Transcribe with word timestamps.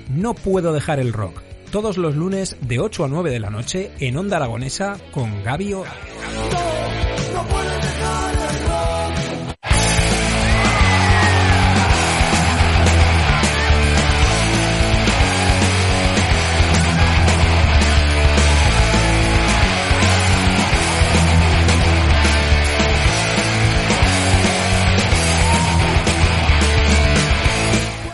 No 0.08 0.35
puedo 0.35 0.72
dejar 0.72 0.98
el 0.98 1.12
rock. 1.12 1.40
Todos 1.71 1.98
los 1.98 2.16
lunes 2.16 2.56
de 2.62 2.80
8 2.80 3.04
a 3.04 3.08
9 3.08 3.30
de 3.30 3.38
la 3.38 3.50
noche 3.50 3.92
en 4.00 4.16
Onda 4.16 4.38
Aragonesa 4.38 4.98
con 5.12 5.44
Gaby 5.44 5.74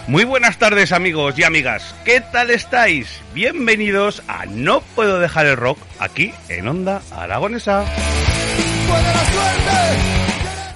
Muy 0.09 0.23
buenas 0.23 0.57
tardes 0.59 0.93
amigos 0.93 1.37
y 1.37 1.43
amigas, 1.43 1.93
¿qué 2.05 2.21
tal 2.21 2.51
estáis? 2.51 3.21
Bienvenidos 3.35 4.23
a 4.29 4.47
No 4.47 4.81
Puedo 4.95 5.19
Dejar 5.19 5.47
el 5.47 5.57
Rock 5.57 5.81
aquí 5.99 6.33
en 6.49 6.69
Onda 6.69 7.03
Aragonesa. 7.11 7.85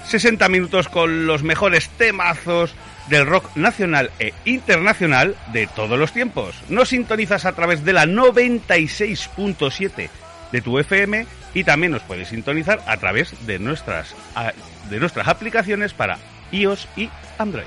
60 0.03 0.49
minutos 0.49 0.89
con 0.89 1.27
los 1.27 1.43
mejores 1.43 1.87
temazos 1.91 2.75
del 3.07 3.25
rock 3.25 3.55
nacional 3.55 4.11
e 4.19 4.33
internacional 4.43 5.37
de 5.53 5.67
todos 5.67 5.97
los 5.97 6.11
tiempos. 6.11 6.53
Nos 6.67 6.89
sintonizas 6.89 7.45
a 7.45 7.53
través 7.53 7.85
de 7.85 7.93
la 7.93 8.05
96.7 8.05 10.09
de 10.51 10.61
tu 10.61 10.77
FM 10.77 11.25
y 11.53 11.63
también 11.63 11.93
nos 11.93 12.03
puedes 12.03 12.27
sintonizar 12.27 12.81
a 12.85 12.97
través 12.97 13.33
de 13.47 13.59
nuestras, 13.59 14.13
de 14.89 14.99
nuestras 14.99 15.29
aplicaciones 15.29 15.93
para 15.93 16.19
iOS 16.51 16.89
y 16.97 17.09
Android. 17.37 17.63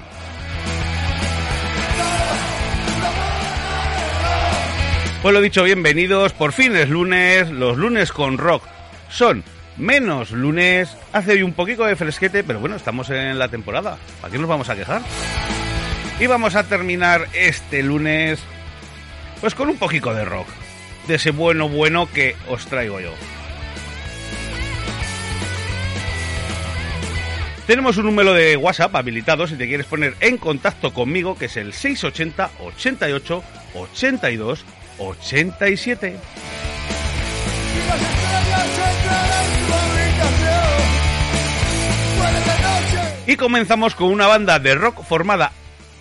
Pues 5.25 5.33
lo 5.33 5.41
dicho, 5.41 5.65
bienvenidos. 5.65 6.35
Por 6.35 6.53
fin 6.53 6.77
es 6.77 6.91
lunes. 6.91 7.49
Los 7.49 7.79
lunes 7.79 8.13
con 8.13 8.37
rock 8.37 8.63
son 9.09 9.43
menos 9.79 10.33
lunes. 10.33 10.95
Hace 11.15 11.33
hoy 11.33 11.43
un 11.43 11.55
poquito 11.55 11.87
de 11.87 11.97
fresquete, 11.97 12.45
pero 12.45 12.61
bueno, 12.61 12.77
estamos 12.77 13.09
en 13.09 13.39
la 13.39 13.49
temporada. 13.49 13.97
¿Para 14.21 14.31
qué 14.31 14.39
nos 14.39 14.51
vamos 14.51 14.69
a 14.69 14.77
quejar? 14.77 15.01
Y 16.21 16.27
vamos 16.27 16.57
a 16.57 16.65
terminar 16.65 17.27
este 17.33 17.83
lunes 17.83 18.39
pues 19.41 19.55
con 19.55 19.71
un 19.71 19.79
poquito 19.79 20.13
de 20.13 20.27
rock. 20.27 20.47
De 21.09 21.15
ese 21.15 21.31
bueno 21.31 21.71
bueno 21.71 22.07
que 22.13 22.37
os 22.51 22.67
traigo 22.67 23.01
yo. 23.01 23.15
Tenemos 27.67 27.97
un 27.97 28.05
número 28.05 28.35
de 28.35 28.59
WhatsApp 28.59 28.95
habilitado 28.95 29.47
si 29.47 29.57
te 29.57 29.69
quieres 29.69 29.87
poner 29.87 30.17
en 30.21 30.37
contacto 30.37 30.93
conmigo, 30.93 31.35
que 31.39 31.47
es 31.47 31.57
el 31.57 31.73
680 31.73 32.51
88 32.61 33.43
82 33.75 34.67
87. 34.99 36.17
Y 43.27 43.37
comenzamos 43.37 43.95
con 43.95 44.09
una 44.09 44.27
banda 44.27 44.59
de 44.59 44.75
rock 44.75 45.03
formada 45.03 45.53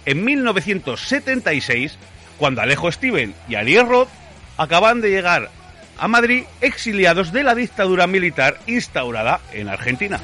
en 0.06 0.24
1976, 0.26 1.98
cuando 2.38 2.62
Alejo 2.62 2.92
Steven 2.92 3.34
y 3.48 3.56
Ariel 3.56 3.88
Roth 3.88 4.10
acaban 4.58 5.02
de 5.02 5.10
llegar 5.10 5.50
a 5.98 6.08
Madrid 6.08 6.44
exiliados 6.62 7.32
de 7.32 7.44
la 7.44 7.56
dictadura 7.56 8.08
militar 8.08 8.60
instaurada 8.68 9.40
en 9.54 9.70
Argentina. 9.70 10.20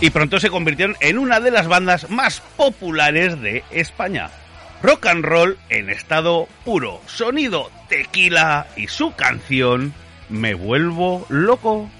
Y 0.00 0.10
pronto 0.10 0.40
se 0.40 0.50
convirtieron 0.50 0.96
en 1.00 1.18
una 1.18 1.40
de 1.40 1.50
las 1.50 1.68
bandas 1.68 2.10
más 2.10 2.40
populares 2.56 3.40
de 3.40 3.64
España 3.70 4.30
rock 4.82 5.06
and 5.06 5.24
roll 5.24 5.58
en 5.68 5.90
estado 5.90 6.48
puro, 6.64 7.00
sonido 7.06 7.70
tequila 7.88 8.66
y 8.76 8.88
su 8.88 9.14
canción 9.14 9.92
Me 10.28 10.54
vuelvo 10.54 11.26
loco. 11.28 11.90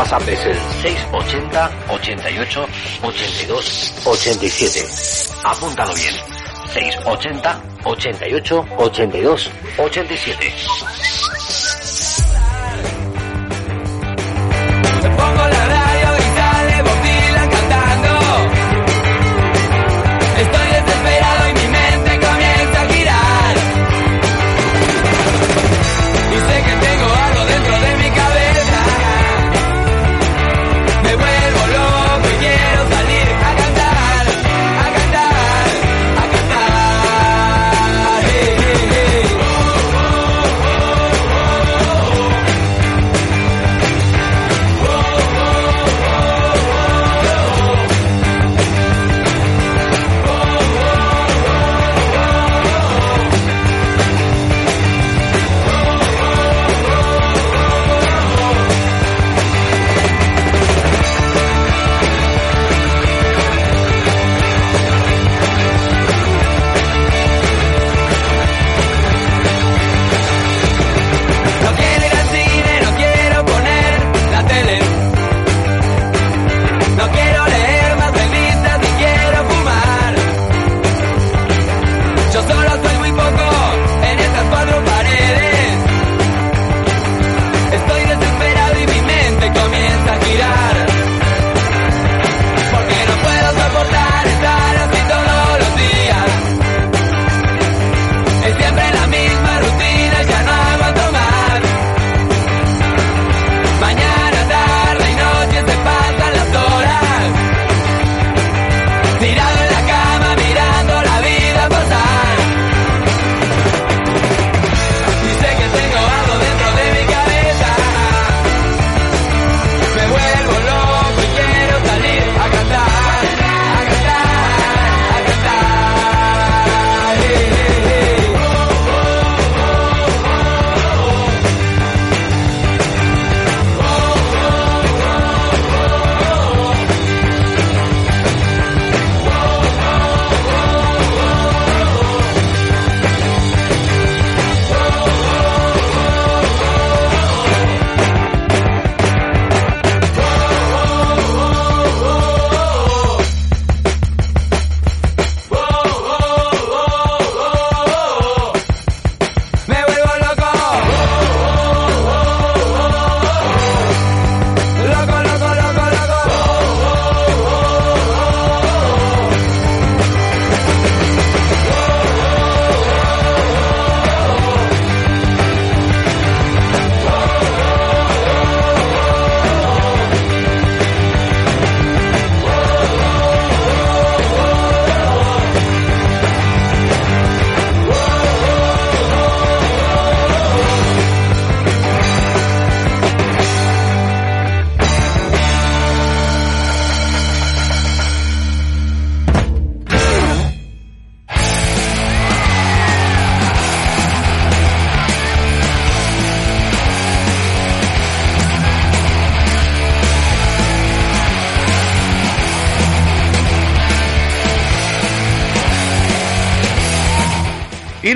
WhatsApp 0.00 0.28
es 0.28 0.46
el 0.46 0.56
680 0.80 1.70
88 1.90 2.66
82 3.02 3.92
87. 4.06 4.86
Apúntalo 5.44 5.94
bien. 5.94 6.14
680 6.72 7.62
88 7.84 8.66
82 8.78 9.50
87. 9.76 10.99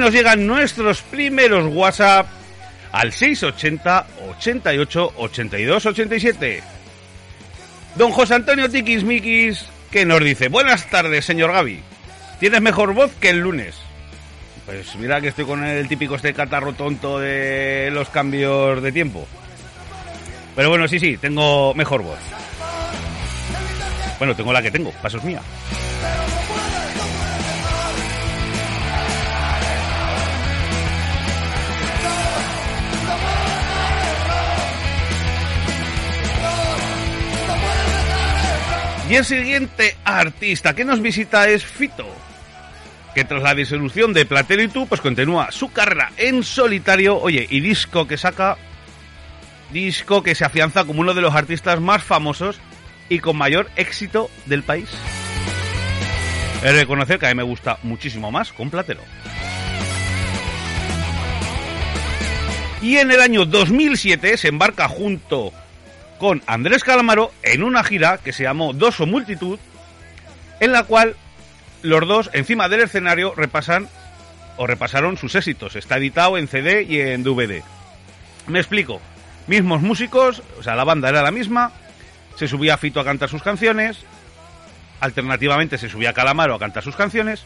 Nos 0.04 0.12
llegan 0.12 0.46
nuestros 0.46 1.00
primeros 1.00 1.74
WhatsApp 1.74 2.26
al 2.92 3.10
680 3.10 4.06
88 4.36 5.12
82 5.16 5.86
87. 5.86 6.62
Don 7.94 8.10
José 8.10 8.34
Antonio 8.34 8.68
Tiquismiquis, 8.68 9.64
que 9.90 10.04
nos 10.04 10.22
dice, 10.22 10.48
buenas 10.48 10.90
tardes, 10.90 11.24
señor 11.24 11.52
Gaby. 11.52 11.80
Tienes 12.38 12.60
mejor 12.60 12.92
voz 12.92 13.12
que 13.18 13.30
el 13.30 13.38
lunes. 13.38 13.76
Pues 14.66 14.94
mira 14.96 15.22
que 15.22 15.28
estoy 15.28 15.46
con 15.46 15.64
el 15.64 15.88
típico 15.88 16.16
este 16.16 16.34
catarro 16.34 16.74
tonto 16.74 17.18
de 17.18 17.88
los 17.90 18.10
cambios 18.10 18.82
de 18.82 18.92
tiempo. 18.92 19.26
Pero 20.54 20.68
bueno, 20.68 20.86
sí, 20.86 21.00
sí, 21.00 21.16
tengo 21.16 21.72
mejor 21.72 22.02
voz. 22.02 22.18
Bueno, 24.18 24.36
tengo 24.36 24.52
la 24.52 24.60
que 24.60 24.70
tengo, 24.70 24.92
paso 25.00 25.16
es 25.16 25.24
mía. 25.24 25.40
Y 39.08 39.16
el 39.16 39.24
siguiente 39.24 39.96
artista 40.04 40.74
que 40.74 40.84
nos 40.84 41.02
visita 41.02 41.48
es 41.48 41.62
Fito, 41.62 42.06
que 43.14 43.24
tras 43.24 43.42
la 43.42 43.54
disolución 43.54 44.14
de 44.14 44.24
Platero 44.24 44.62
y 44.62 44.68
tú, 44.68 44.86
pues 44.86 45.02
continúa 45.02 45.52
su 45.52 45.70
carrera 45.70 46.12
en 46.16 46.42
solitario, 46.42 47.20
oye, 47.20 47.46
y 47.50 47.60
disco 47.60 48.06
que 48.06 48.16
saca, 48.16 48.56
disco 49.72 50.22
que 50.22 50.34
se 50.34 50.46
afianza 50.46 50.84
como 50.84 51.00
uno 51.00 51.12
de 51.12 51.20
los 51.20 51.34
artistas 51.34 51.80
más 51.80 52.02
famosos 52.02 52.58
y 53.10 53.18
con 53.18 53.36
mayor 53.36 53.68
éxito 53.76 54.30
del 54.46 54.62
país. 54.62 54.88
He 56.62 56.72
de 56.72 56.80
reconocer 56.80 57.18
que 57.18 57.26
a 57.26 57.28
mí 57.28 57.34
me 57.34 57.42
gusta 57.42 57.78
muchísimo 57.82 58.30
más 58.30 58.54
con 58.54 58.70
Platero. 58.70 59.02
Y 62.80 62.96
en 62.96 63.10
el 63.10 63.20
año 63.20 63.44
2007 63.44 64.38
se 64.38 64.48
embarca 64.48 64.88
junto 64.88 65.52
con 66.24 66.40
Andrés 66.46 66.84
Calamaro 66.84 67.32
en 67.42 67.62
una 67.62 67.84
gira 67.84 68.16
que 68.16 68.32
se 68.32 68.44
llamó 68.44 68.72
Dos 68.72 68.98
o 68.98 69.04
Multitud, 69.04 69.58
en 70.58 70.72
la 70.72 70.84
cual 70.84 71.16
los 71.82 72.08
dos 72.08 72.30
encima 72.32 72.70
del 72.70 72.80
escenario 72.80 73.34
repasan 73.36 73.90
o 74.56 74.66
repasaron 74.66 75.18
sus 75.18 75.34
éxitos. 75.34 75.76
Está 75.76 75.98
editado 75.98 76.38
en 76.38 76.48
CD 76.48 76.82
y 76.84 76.98
en 76.98 77.24
DVD. 77.24 77.62
Me 78.46 78.58
explico. 78.58 79.02
Mismos 79.48 79.82
músicos, 79.82 80.42
o 80.58 80.62
sea, 80.62 80.74
la 80.76 80.84
banda 80.84 81.10
era 81.10 81.20
la 81.20 81.30
misma, 81.30 81.72
se 82.36 82.48
subía 82.48 82.78
Fito 82.78 83.00
a 83.00 83.04
cantar 83.04 83.28
sus 83.28 83.42
canciones, 83.42 83.98
alternativamente 85.00 85.76
se 85.76 85.90
subía 85.90 86.14
Calamaro 86.14 86.54
a 86.54 86.58
cantar 86.58 86.82
sus 86.82 86.96
canciones, 86.96 87.44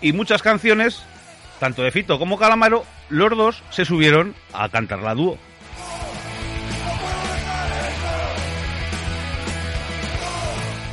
y 0.00 0.14
muchas 0.14 0.40
canciones, 0.40 1.04
tanto 1.60 1.82
de 1.82 1.90
Fito 1.90 2.18
como 2.18 2.38
Calamaro, 2.38 2.86
los 3.10 3.36
dos 3.36 3.62
se 3.68 3.84
subieron 3.84 4.34
a 4.54 4.70
cantar 4.70 5.02
la 5.02 5.14
dúo. 5.14 5.38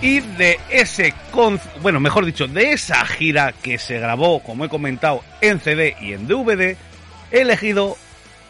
Y 0.01 0.19
de 0.19 0.60
ese, 0.70 1.13
bueno, 1.81 2.00
mejor 2.00 2.25
dicho, 2.25 2.48
de 2.48 2.74
esa 2.74 3.05
gira 3.05 3.53
que 3.62 3.77
se 3.77 4.00
grabó, 4.00 4.41
como 4.41 4.65
he 4.65 4.70
comentado, 4.70 5.24
en 5.41 5.60
CD 5.60 5.96
y 6.01 6.13
en 6.13 6.27
DVD, 6.27 6.75
he 7.31 7.41
elegido 7.41 7.98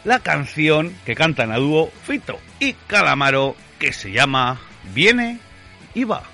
la 0.04 0.20
canción 0.20 0.96
que 1.04 1.14
cantan 1.14 1.52
a 1.52 1.58
dúo 1.58 1.92
Fito 2.06 2.38
y 2.58 2.72
Calamaro, 2.86 3.54
que 3.78 3.92
se 3.92 4.12
llama 4.12 4.60
Viene 4.94 5.40
y 5.94 6.04
va. 6.04 6.31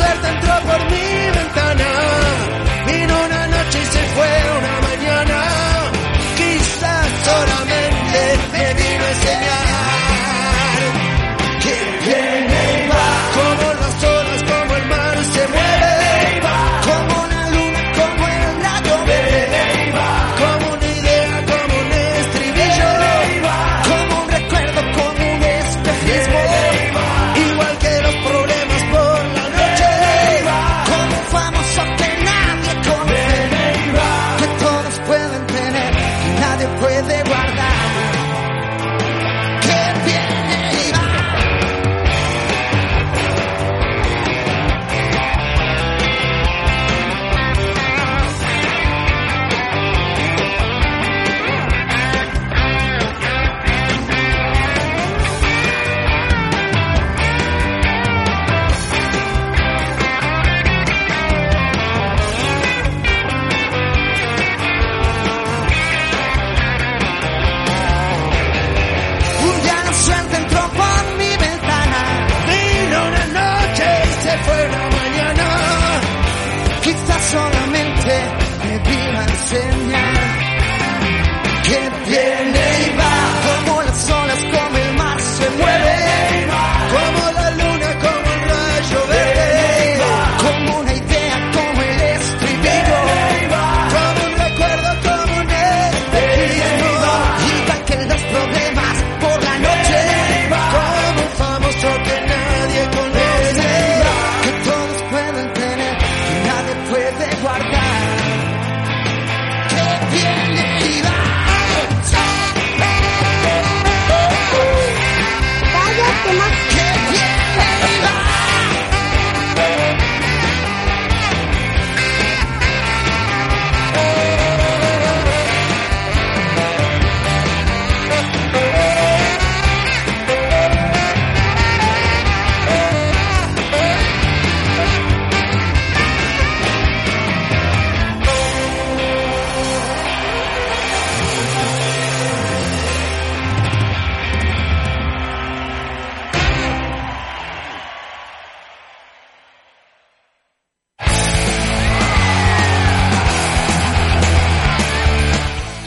Suerte 0.00 0.28
entró 0.28 0.54
por 0.68 0.80
mi 0.90 1.08
ventana. 1.38 1.88
Vino 2.86 3.14
una 3.26 3.46
noche 3.46 3.78
y 3.82 3.86
se 3.86 4.02
fue 4.14 4.49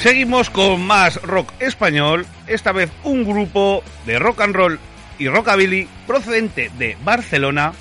Seguimos 0.03 0.49
con 0.49 0.85
más 0.85 1.15
rock 1.21 1.53
español, 1.61 2.25
esta 2.47 2.73
vez 2.73 2.91
un 3.05 3.23
grupo 3.23 3.81
de 4.05 4.19
rock 4.19 4.41
and 4.41 4.53
roll 4.53 4.79
y 5.17 5.29
rockabilly 5.29 5.87
procedente 6.05 6.69
de 6.77 6.97
Barcelona 7.05 7.71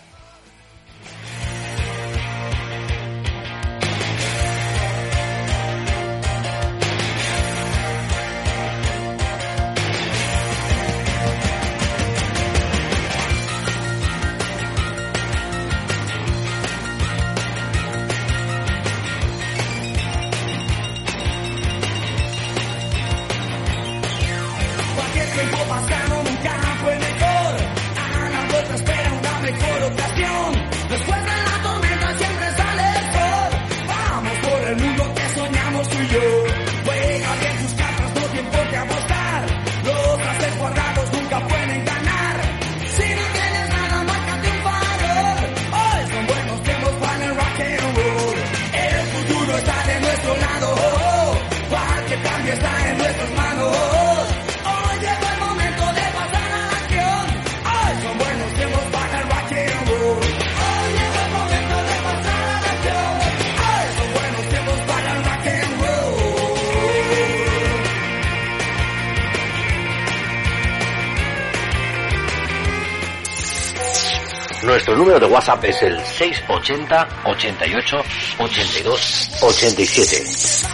Nuestro 74.92 75.06
número 75.06 75.26
de 75.26 75.32
WhatsApp 75.32 75.64
es 75.64 75.82
el 75.84 75.98
680 76.04 77.08
88 77.24 78.02
82 78.38 79.30
87. 79.40 80.22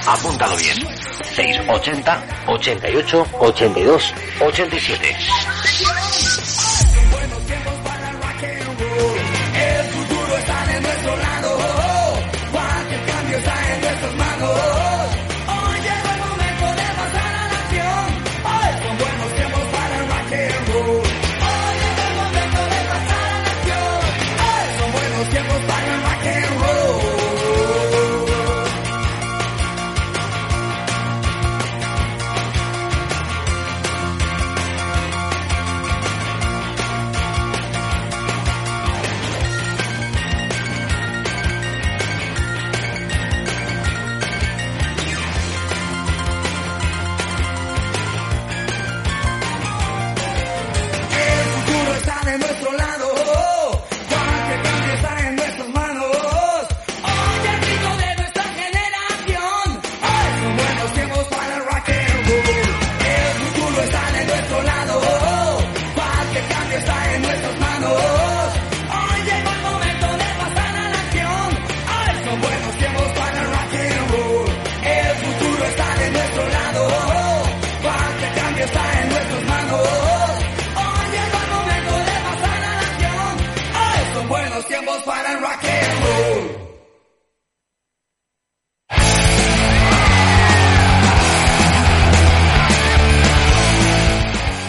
Apúntalo 0.08 0.56
bien. 0.56 0.76
680 1.37 2.25
88 2.48 3.26
82 3.38 4.14
87. 4.40 5.16
buenos 7.12 7.46
tiempos 7.46 7.75
para 7.84 8.10
el 8.10 9.87
futuro 9.87 10.37
está 10.37 10.66
de 10.66 10.80
nuestro 10.80 11.16
lado. 11.16 11.47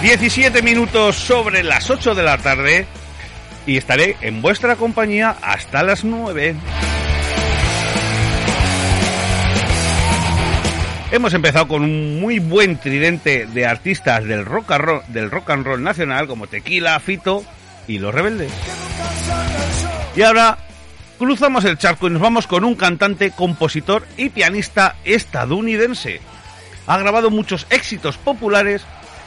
17 0.09 0.63
minutos 0.63 1.17
sobre 1.17 1.61
las 1.61 1.89
8 1.89 2.15
de 2.15 2.23
la 2.23 2.37
tarde 2.37 2.87
y 3.67 3.77
estaré 3.77 4.17
en 4.21 4.41
vuestra 4.41 4.75
compañía 4.75 5.35
hasta 5.41 5.83
las 5.83 6.03
9. 6.03 6.55
Hemos 11.11 11.33
empezado 11.33 11.67
con 11.67 11.83
un 11.83 12.19
muy 12.19 12.39
buen 12.39 12.77
tridente 12.77 13.45
de 13.45 13.65
artistas 13.65 14.23
del 14.25 14.45
rock, 14.45 14.71
and 14.71 14.83
roll, 14.83 15.01
del 15.09 15.29
rock 15.29 15.49
and 15.51 15.65
roll 15.65 15.83
nacional 15.83 16.27
como 16.27 16.47
Tequila, 16.47 16.99
Fito 16.99 17.43
y 17.87 17.99
Los 17.99 18.15
Rebeldes. 18.15 18.51
Y 20.19 20.21
ahora 20.21 20.57
cruzamos 21.17 21.63
el 21.63 21.77
charco 21.77 22.07
y 22.07 22.09
nos 22.09 22.21
vamos 22.21 22.45
con 22.45 22.65
un 22.65 22.75
cantante, 22.75 23.31
compositor 23.31 24.05
y 24.17 24.27
pianista 24.27 24.97
estadounidense. 25.05 26.19
Ha 26.87 26.97
grabado 26.97 27.29
muchos 27.29 27.65
éxitos 27.69 28.17
populares 28.17 28.81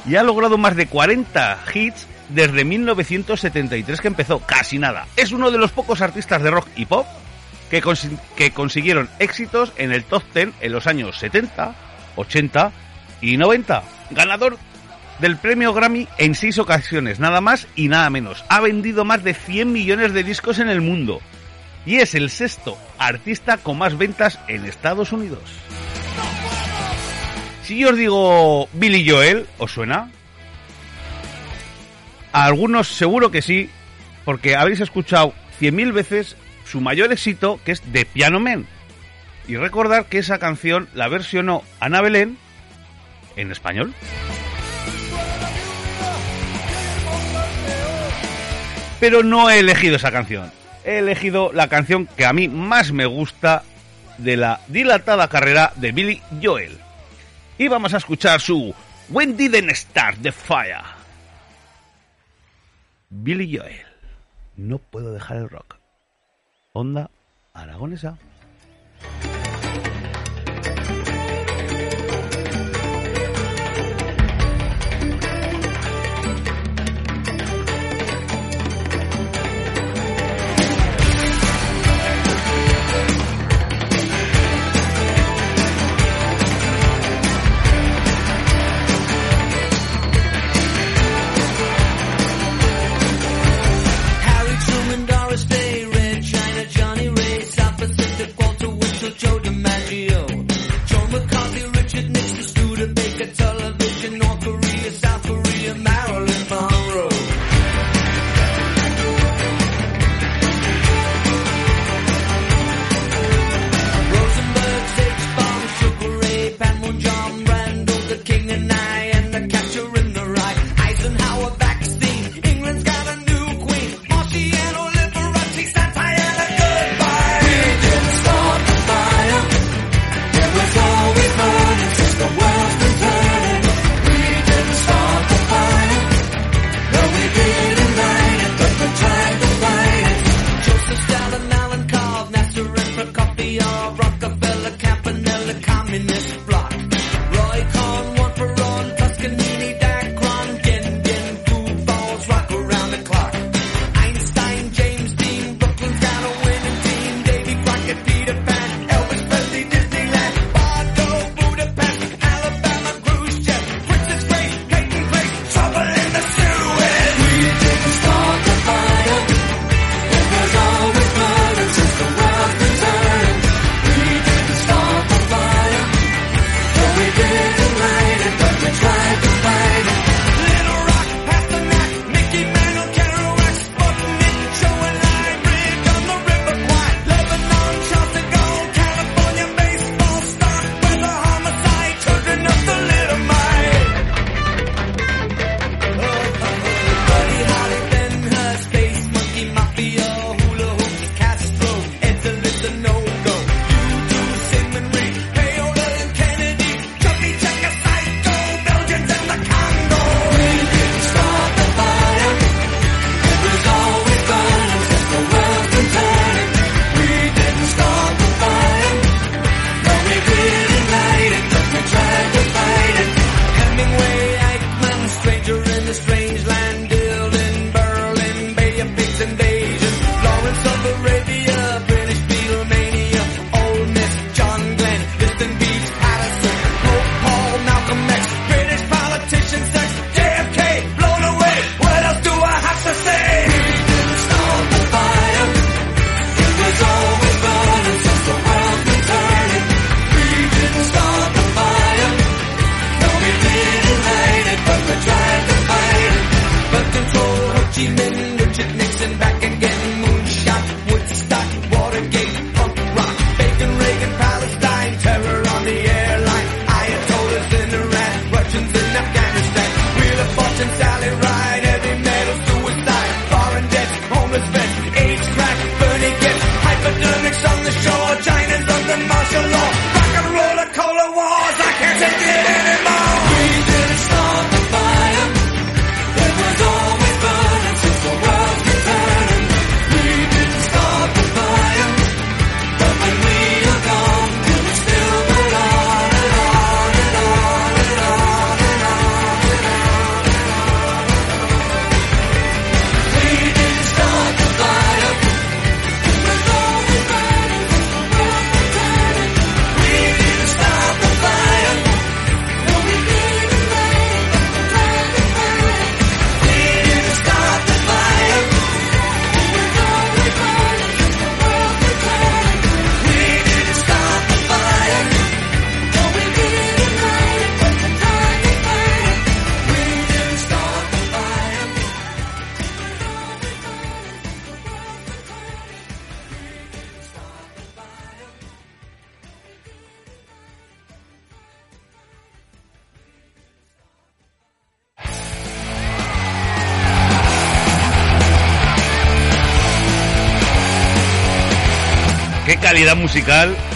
y 0.06 0.16
ha 0.16 0.22
logrado 0.22 0.58
más 0.58 0.76
de 0.76 0.88
40 0.88 1.60
hits 1.72 2.06
desde 2.28 2.66
1973 2.66 4.02
que 4.02 4.08
empezó, 4.08 4.40
casi 4.40 4.78
nada. 4.78 5.06
Es 5.16 5.32
uno 5.32 5.50
de 5.50 5.56
los 5.56 5.72
pocos 5.72 6.02
artistas 6.02 6.42
de 6.42 6.50
rock 6.50 6.68
y 6.76 6.84
pop 6.84 7.06
que, 7.70 7.82
consi- 7.82 8.18
que 8.36 8.50
consiguieron 8.50 9.08
éxitos 9.18 9.72
en 9.78 9.92
el 9.92 10.04
top 10.04 10.22
10 10.34 10.50
en 10.60 10.72
los 10.72 10.86
años 10.86 11.16
70, 11.18 11.74
80 12.16 12.70
y 13.22 13.38
90. 13.38 13.82
Ganador 14.10 14.58
del 15.22 15.36
premio 15.36 15.72
Grammy 15.72 16.08
en 16.18 16.34
seis 16.34 16.58
ocasiones, 16.58 17.20
nada 17.20 17.40
más 17.40 17.68
y 17.76 17.86
nada 17.86 18.10
menos. 18.10 18.44
Ha 18.48 18.60
vendido 18.60 19.04
más 19.04 19.22
de 19.22 19.34
100 19.34 19.72
millones 19.72 20.12
de 20.12 20.24
discos 20.24 20.58
en 20.58 20.68
el 20.68 20.80
mundo 20.80 21.20
y 21.86 21.96
es 21.96 22.16
el 22.16 22.28
sexto 22.28 22.76
artista 22.98 23.56
con 23.58 23.78
más 23.78 23.96
ventas 23.96 24.40
en 24.48 24.64
Estados 24.64 25.12
Unidos. 25.12 25.40
Si 27.62 27.78
yo 27.78 27.90
os 27.90 27.96
digo 27.96 28.68
Billy 28.72 29.08
Joel, 29.08 29.46
¿os 29.58 29.70
suena? 29.70 30.10
A 32.32 32.44
algunos 32.44 32.88
seguro 32.88 33.30
que 33.30 33.42
sí, 33.42 33.70
porque 34.24 34.56
habéis 34.56 34.80
escuchado 34.80 35.34
100.000 35.60 35.92
veces 35.92 36.36
su 36.64 36.80
mayor 36.80 37.12
éxito, 37.12 37.60
que 37.64 37.70
es 37.70 37.80
The 37.80 38.06
Piano 38.06 38.40
Man. 38.40 38.66
Y 39.46 39.56
recordar 39.56 40.06
que 40.06 40.18
esa 40.18 40.40
canción 40.40 40.88
la 40.94 41.06
versionó 41.06 41.62
Ana 41.78 42.00
Belén 42.00 42.38
en 43.36 43.52
español. 43.52 43.94
Pero 49.02 49.24
no 49.24 49.50
he 49.50 49.58
elegido 49.58 49.96
esa 49.96 50.12
canción. 50.12 50.52
He 50.84 50.98
elegido 50.98 51.52
la 51.52 51.66
canción 51.66 52.06
que 52.06 52.24
a 52.24 52.32
mí 52.32 52.46
más 52.46 52.92
me 52.92 53.04
gusta 53.04 53.64
de 54.18 54.36
la 54.36 54.60
dilatada 54.68 55.26
carrera 55.26 55.72
de 55.74 55.90
Billy 55.90 56.22
Joel. 56.40 56.78
Y 57.58 57.66
vamos 57.66 57.94
a 57.94 57.96
escuchar 57.96 58.40
su 58.40 58.72
When 59.08 59.36
Didn't 59.36 59.72
Start 59.74 60.18
the 60.22 60.30
Fire. 60.30 60.84
Billy 63.10 63.58
Joel. 63.58 63.84
No 64.56 64.78
puedo 64.78 65.12
dejar 65.12 65.38
el 65.38 65.50
rock. 65.50 65.78
Onda 66.72 67.10
aragonesa. 67.54 68.18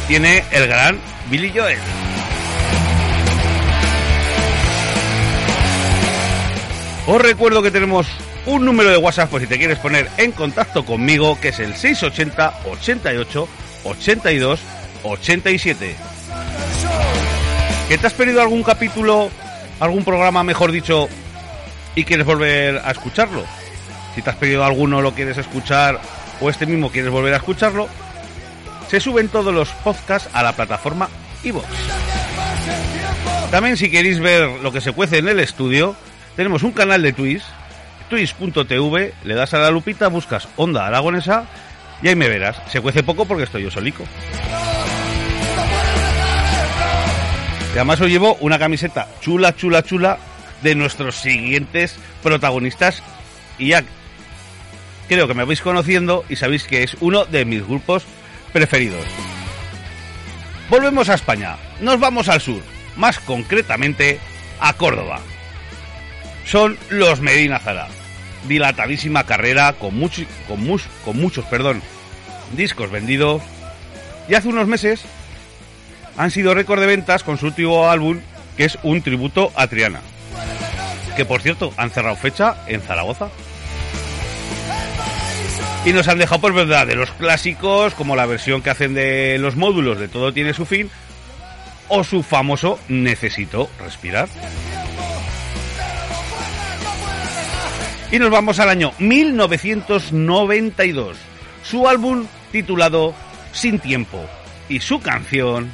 tiene 0.09 0.45
el 0.51 0.67
gran 0.67 0.99
Billy 1.29 1.53
Joel. 1.55 1.79
Os 7.07 7.21
recuerdo 7.21 7.63
que 7.63 7.71
tenemos 7.71 8.07
un 8.47 8.65
número 8.65 8.89
de 8.89 8.97
WhatsApp 8.97 9.29
por 9.29 9.43
si 9.43 9.47
te 9.47 9.59
quieres 9.59 9.79
poner 9.79 10.09
en 10.17 10.33
contacto 10.33 10.87
conmigo, 10.87 11.39
que 11.39 11.49
es 11.49 11.59
el 11.59 11.75
680 11.75 12.61
88 12.65 13.49
82 13.85 14.61
87. 15.03 15.97
¿Que 17.91 17.99
te 17.99 18.07
has 18.07 18.15
perdido 18.15 18.41
algún 18.41 18.63
capítulo, 18.63 19.31
algún 19.81 20.03
programa, 20.03 20.45
mejor 20.45 20.73
dicho, 20.73 21.09
y 21.95 22.05
quieres 22.05 22.25
volver 22.25 22.81
a 22.83 22.91
escucharlo? 22.91 23.45
Si 24.15 24.23
te 24.23 24.31
has 24.31 24.37
perdido 24.37 24.65
alguno, 24.65 25.03
lo 25.03 25.13
quieres 25.13 25.37
escuchar, 25.37 26.01
o 26.41 26.49
este 26.49 26.65
mismo 26.65 26.91
quieres 26.91 27.11
volver 27.11 27.35
a 27.35 27.37
escucharlo, 27.37 27.87
se 28.89 29.01
suben 29.01 29.29
todos 29.29 29.53
los 29.53 29.69
podcasts 29.71 30.29
a 30.33 30.43
la 30.43 30.53
plataforma 30.53 31.09
iVoox. 31.43 31.67
También 33.51 33.77
si 33.77 33.91
queréis 33.91 34.19
ver 34.21 34.49
lo 34.63 34.73
que 34.73 34.81
se 34.81 34.93
cuece 34.93 35.19
en 35.19 35.29
el 35.29 35.41
estudio, 35.41 35.97
tenemos 36.35 36.63
un 36.63 36.73
canal 36.73 37.03
de 37.03 37.13
Twitch, 37.13 37.43
twitch.tv, 38.09 39.15
le 39.25 39.35
das 39.35 39.55
a 39.55 39.59
la 39.59 39.71
lupita, 39.71 40.09
buscas 40.09 40.49
Onda 40.57 40.87
Aragonesa 40.87 41.47
y 42.03 42.09
ahí 42.09 42.17
me 42.17 42.29
verás. 42.29 42.61
Se 42.71 42.81
cuece 42.81 43.03
poco 43.03 43.25
porque 43.25 43.45
estoy 43.45 43.63
yo 43.63 43.71
solico. 43.71 44.05
Y 47.75 47.79
además 47.79 48.01
os 48.01 48.09
llevo 48.09 48.37
una 48.41 48.59
camiseta 48.59 49.07
chula, 49.21 49.55
chula, 49.55 49.83
chula 49.83 50.19
de 50.63 50.75
nuestros 50.75 51.17
siguientes 51.17 51.97
protagonistas 52.23 53.03
y 53.59 53.69
ya 53.69 53.85
creo 55.09 55.29
que 55.29 55.35
me 55.35 55.45
vais 55.45 55.61
conociendo 55.61 56.25
y 56.29 56.37
sabéis 56.37 56.65
que 56.65 56.83
es 56.83 56.97
uno 57.01 57.27
de 57.27 57.45
mis 57.45 57.67
grupos 57.67 58.05
preferidos. 58.57 59.05
Volvemos 60.71 61.11
a 61.11 61.15
España, 61.15 61.59
nos 61.83 62.01
vamos 62.01 62.31
al 62.31 62.41
sur, 62.41 62.63
más 62.97 63.21
concretamente 63.21 64.19
a 64.61 64.73
Córdoba. 64.73 65.21
Son 66.47 66.79
los 66.89 67.21
Medina 67.21 67.59
Zara, 67.59 67.89
dilatadísima 68.49 69.25
carrera 69.25 69.75
con, 69.75 69.95
mucho, 69.95 70.23
con, 70.49 70.67
con 71.05 71.21
muchos 71.21 71.45
perdón, 71.45 71.83
discos 72.57 72.91
vendidos 72.91 73.43
y 74.27 74.37
hace 74.37 74.49
unos 74.49 74.67
meses 74.67 75.05
han 76.17 76.31
sido 76.31 76.55
récord 76.55 76.81
de 76.81 76.87
ventas 76.87 77.25
con 77.25 77.37
su 77.37 77.49
último 77.49 77.91
álbum 77.91 78.21
que 78.57 78.65
es 78.65 78.79
un 78.83 79.03
tributo 79.03 79.53
a 79.55 79.67
Triana. 79.67 80.01
Que 81.15 81.27
por 81.27 81.43
cierto 81.43 81.75
han 81.77 81.91
cerrado 81.91 82.17
fecha 82.17 82.57
en 82.69 82.81
Zaragoza. 82.81 83.29
Y 85.87 85.93
nos 85.93 86.09
han 86.09 86.19
dejado 86.19 86.41
por 86.41 86.53
verdad 86.53 86.89
de 86.89 86.97
los 86.97 87.13
clásicos, 87.13 87.95
como 87.95 88.17
la 88.17 88.27
versión 88.27 88.61
que 88.61 88.71
hacen 88.71 88.93
de 88.93 89.39
los 89.39 89.55
módulos 89.55 90.01
de 90.01 90.09
Todo 90.09 90.33
tiene 90.33 90.53
su 90.53 90.67
fin, 90.67 90.91
o 91.87 92.03
su 92.03 92.25
famoso 92.25 92.81
Necesito 92.89 93.71
respirar. 93.79 94.29
Y 98.11 98.19
nos 98.19 98.31
vamos 98.31 98.59
al 98.59 98.69
año 98.69 98.91
1992. 98.99 101.17
Su 101.63 101.87
álbum 101.87 102.27
titulado 102.51 103.15
Sin 103.53 103.79
Tiempo 103.79 104.27
y 104.69 104.81
su 104.81 105.01
canción 105.01 105.71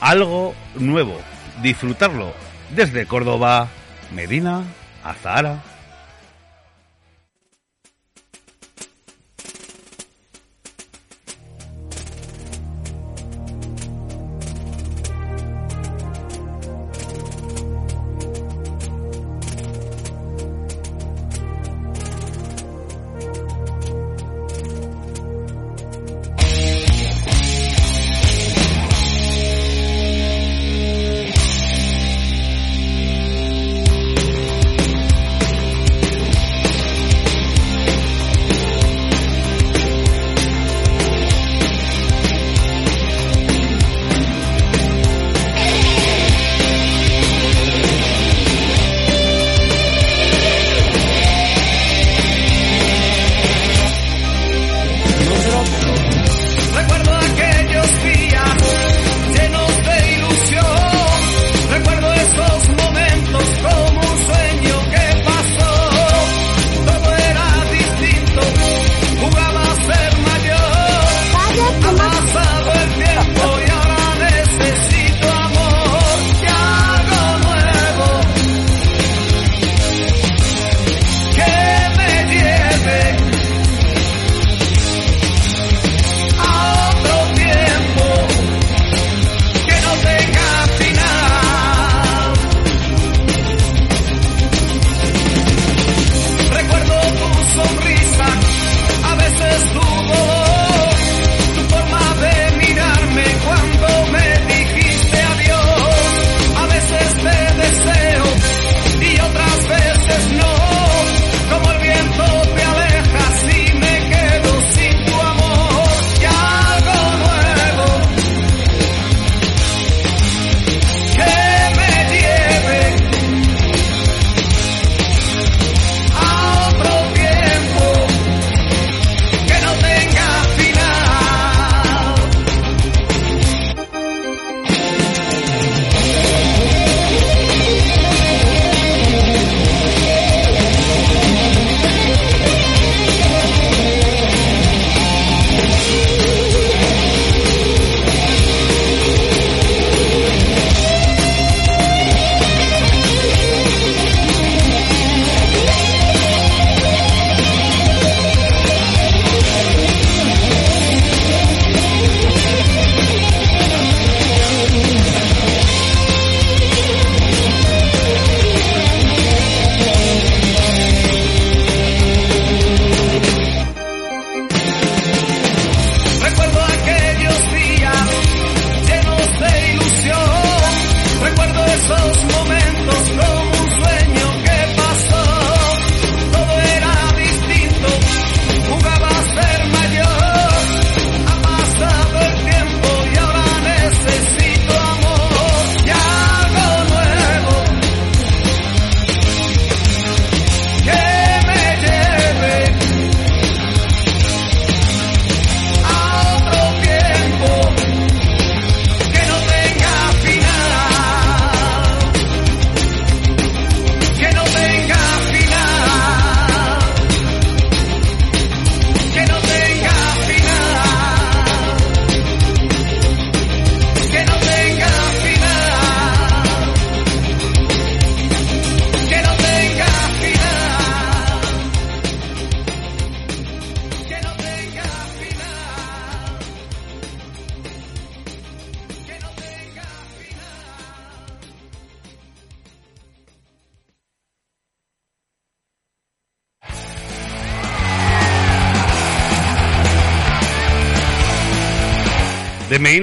Algo 0.00 0.54
Nuevo. 0.74 1.20
Disfrutarlo 1.62 2.32
desde 2.74 3.04
Córdoba, 3.04 3.68
Medina, 4.10 4.62
Azahara. 5.04 5.73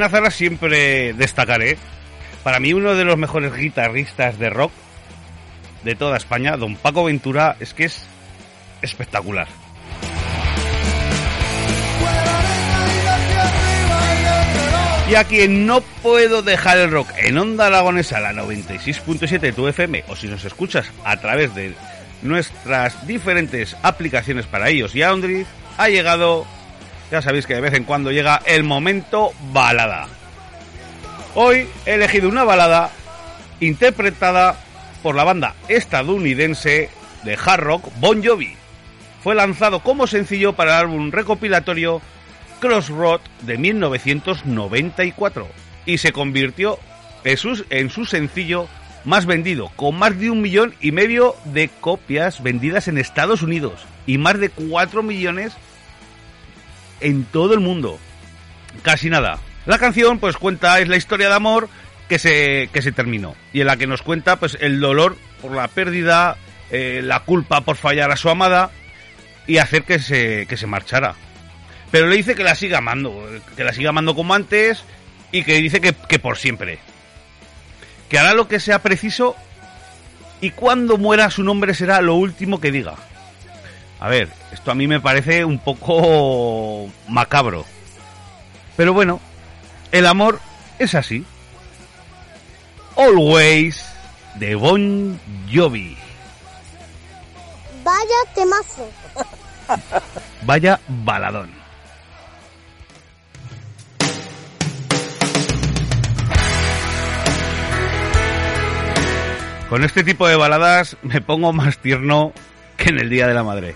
Zara 0.09 0.31
siempre 0.31 1.13
destacaré. 1.13 1.77
Para 2.43 2.59
mí 2.59 2.73
uno 2.73 2.95
de 2.95 3.05
los 3.05 3.17
mejores 3.17 3.55
guitarristas 3.55 4.39
de 4.39 4.49
rock 4.49 4.71
de 5.83 5.95
toda 5.95 6.17
España, 6.17 6.57
don 6.57 6.75
Paco 6.75 7.03
Ventura, 7.03 7.55
es 7.59 7.73
que 7.73 7.85
es 7.85 8.05
espectacular. 8.81 9.47
Y 15.11 15.15
a 15.15 15.25
quien 15.25 15.65
no 15.65 15.81
puedo 15.81 16.41
dejar 16.41 16.77
el 16.77 16.89
rock 16.89 17.09
en 17.17 17.37
Onda 17.37 17.67
Aragonesa, 17.67 18.21
la 18.21 18.31
96.7 18.31 19.39
de 19.41 19.51
tu 19.51 19.67
FM, 19.67 20.05
o 20.07 20.15
si 20.15 20.27
nos 20.27 20.45
escuchas 20.45 20.89
a 21.03 21.17
través 21.17 21.53
de 21.53 21.73
nuestras 22.21 23.05
diferentes 23.05 23.75
aplicaciones 23.83 24.45
para 24.45 24.71
iOS 24.71 24.95
y 24.95 25.03
Android, 25.03 25.45
ha 25.77 25.89
llegado, 25.89 26.47
ya 27.11 27.21
sabéis 27.21 27.45
que 27.45 27.55
de 27.55 27.61
vez 27.61 27.73
en 27.73 27.83
cuando 27.83 28.11
llega 28.11 28.41
el 28.45 28.63
momento 28.63 29.33
balada. 29.51 30.07
Hoy 31.35 31.67
he 31.85 31.95
elegido 31.95 32.29
una 32.29 32.45
balada 32.45 32.89
interpretada 33.59 34.55
por 35.03 35.15
la 35.15 35.25
banda 35.25 35.55
estadounidense 35.67 36.89
de 37.23 37.37
hard 37.43 37.61
rock 37.61 37.89
Bon 37.99 38.23
Jovi. 38.23 38.55
Fue 39.21 39.35
lanzado 39.35 39.81
como 39.81 40.07
sencillo 40.07 40.53
para 40.53 40.71
el 40.71 40.85
álbum 40.85 41.11
recopilatorio 41.11 42.01
Crossroad 42.59 43.21
de 43.41 43.57
1994 43.57 45.47
y 45.85 45.97
se 45.97 46.11
convirtió 46.11 46.79
en 47.23 47.37
su, 47.37 47.65
en 47.69 47.89
su 47.89 48.05
sencillo 48.05 48.67
más 49.03 49.25
vendido, 49.25 49.69
con 49.75 49.95
más 49.95 50.17
de 50.19 50.29
un 50.29 50.41
millón 50.41 50.75
y 50.79 50.91
medio 50.91 51.35
de 51.45 51.69
copias 51.69 52.41
vendidas 52.41 52.87
en 52.87 52.97
Estados 52.97 53.41
Unidos 53.41 53.81
y 54.05 54.17
más 54.17 54.39
de 54.39 54.49
4 54.49 55.03
millones 55.03 55.53
en 57.01 57.25
todo 57.25 57.53
el 57.53 57.59
mundo. 57.59 57.99
Casi 58.83 59.09
nada. 59.09 59.39
La 59.65 59.77
canción 59.77 60.19
pues 60.19 60.37
cuenta, 60.37 60.79
es 60.79 60.87
la 60.87 60.97
historia 60.97 61.29
de 61.29 61.35
amor 61.35 61.69
que 62.09 62.19
se, 62.19 62.69
que 62.73 62.81
se 62.81 62.91
terminó 62.91 63.35
y 63.53 63.61
en 63.61 63.67
la 63.67 63.77
que 63.77 63.87
nos 63.87 64.01
cuenta 64.01 64.37
pues 64.37 64.57
el 64.59 64.79
dolor 64.79 65.17
por 65.41 65.55
la 65.55 65.67
pérdida, 65.67 66.37
eh, 66.71 67.01
la 67.03 67.21
culpa 67.21 67.61
por 67.61 67.75
fallar 67.75 68.11
a 68.11 68.17
su 68.17 68.29
amada 68.29 68.71
y 69.47 69.57
hacer 69.57 69.83
que 69.83 69.99
se, 69.99 70.45
que 70.47 70.57
se 70.57 70.67
marchara. 70.67 71.15
Pero 71.91 72.07
le 72.07 72.15
dice 72.15 72.35
que 72.35 72.43
la 72.43 72.55
siga 72.55 72.79
amando, 72.79 73.27
que 73.55 73.63
la 73.63 73.73
siga 73.73 73.89
amando 73.89 74.15
como 74.15 74.33
antes 74.33 74.83
y 75.31 75.43
que 75.43 75.55
dice 75.61 75.81
que, 75.81 75.93
que 75.93 76.19
por 76.19 76.37
siempre. 76.37 76.79
Que 78.09 78.17
hará 78.17 78.33
lo 78.33 78.47
que 78.47 78.59
sea 78.59 78.79
preciso 78.79 79.35
y 80.41 80.51
cuando 80.51 80.97
muera 80.97 81.29
su 81.29 81.43
nombre 81.43 81.73
será 81.73 82.01
lo 82.01 82.15
último 82.15 82.59
que 82.59 82.71
diga. 82.71 82.95
A 84.01 84.09
ver, 84.09 84.29
esto 84.51 84.71
a 84.71 84.75
mí 84.75 84.87
me 84.87 84.99
parece 84.99 85.45
un 85.45 85.59
poco 85.59 86.89
macabro. 87.07 87.65
Pero 88.75 88.93
bueno, 88.93 89.19
el 89.91 90.07
amor 90.07 90.39
es 90.79 90.95
así. 90.95 91.23
Always 92.97 93.85
de 94.35 94.55
Bon 94.55 95.19
Jovi. 95.53 95.95
Vaya 97.83 98.33
temazo. 98.33 98.89
Vaya 100.45 100.79
baladón. 100.87 101.51
Con 109.69 109.83
este 109.83 110.03
tipo 110.03 110.27
de 110.27 110.35
baladas 110.35 110.97
me 111.03 111.21
pongo 111.21 111.53
más 111.53 111.77
tierno 111.77 112.33
que 112.77 112.89
en 112.89 112.99
el 112.99 113.11
Día 113.11 113.27
de 113.27 113.35
la 113.35 113.43
Madre. 113.43 113.75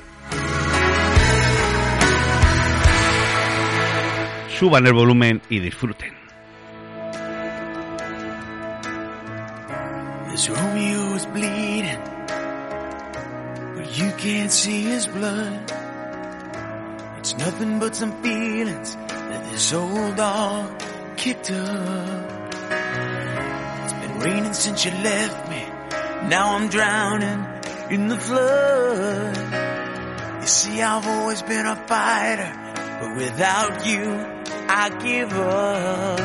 Suban 4.58 4.88
el 4.88 4.94
volumen 4.94 5.42
y 5.50 5.60
disfruten. 5.60 6.14
This 10.32 10.50
Romeo 10.50 11.16
is 11.16 11.26
bleeding, 11.26 12.00
but 13.76 13.98
you 13.98 14.12
can't 14.18 14.50
see 14.50 14.84
his 14.84 15.08
blood. 15.08 15.60
It's 17.18 17.38
nothing 17.38 17.80
but 17.80 17.98
some 17.98 18.14
feelings 18.24 18.96
that 18.96 19.52
this 19.52 19.74
old 19.74 20.16
dog 20.16 20.72
kicked 21.18 21.52
up. 21.52 22.54
It's 23.84 23.94
been 23.94 24.20
raining 24.20 24.54
since 24.54 24.86
you 24.86 24.92
left 24.92 25.50
me. 25.50 25.66
Now 26.30 26.56
I'm 26.56 26.70
drowning 26.70 27.46
in 27.90 28.08
the 28.08 28.18
flood. 28.18 29.36
You 30.40 30.48
see, 30.48 30.82
I've 30.82 31.06
always 31.06 31.42
been 31.42 31.66
a 31.66 31.76
fighter, 31.76 32.54
but 33.02 33.18
without 33.18 33.86
you, 33.86 34.35
I 34.68 34.90
give 35.04 35.32
up. 35.34 36.20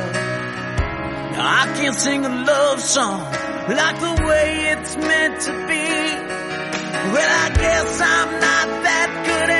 Now 1.33 1.62
I 1.62 1.66
can't 1.76 1.94
sing 1.94 2.24
a 2.24 2.29
love 2.29 2.81
song 2.81 3.20
like 3.68 4.00
the 4.00 4.24
way 4.26 4.72
it's 4.72 4.96
meant 4.96 5.40
to 5.42 5.53
be. 5.68 5.87
Well, 7.12 7.31
I 7.44 7.50
guess 7.55 8.00
I'm 8.00 8.33
not 8.40 8.68
that 8.85 9.11
good 9.26 9.50
anymore. 9.50 9.59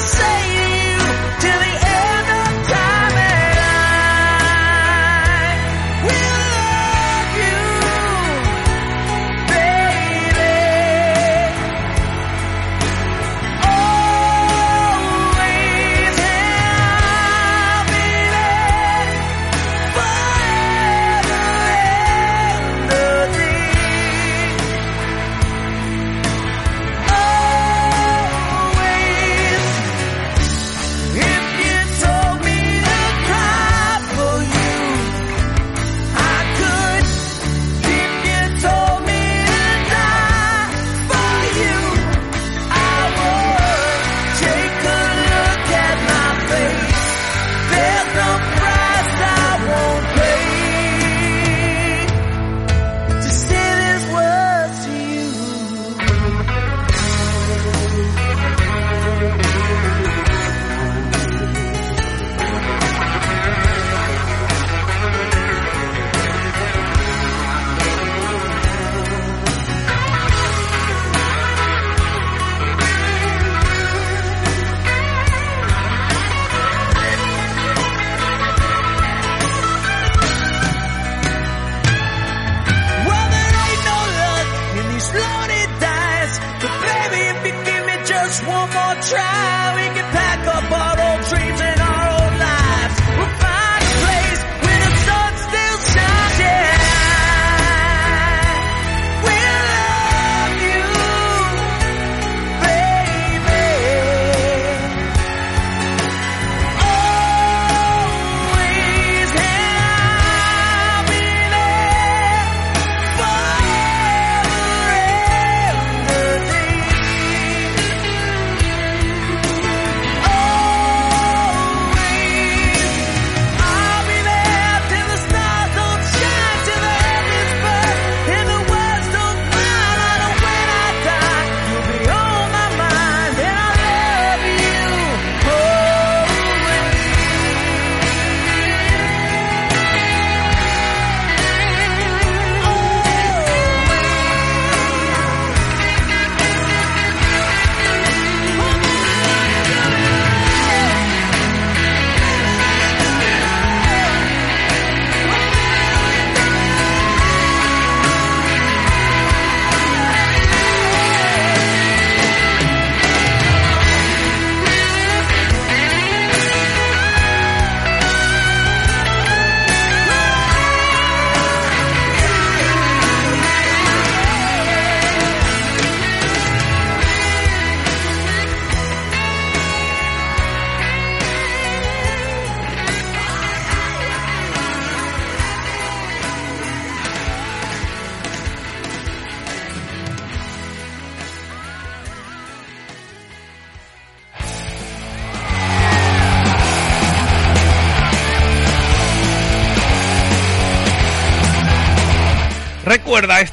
say 0.00 0.57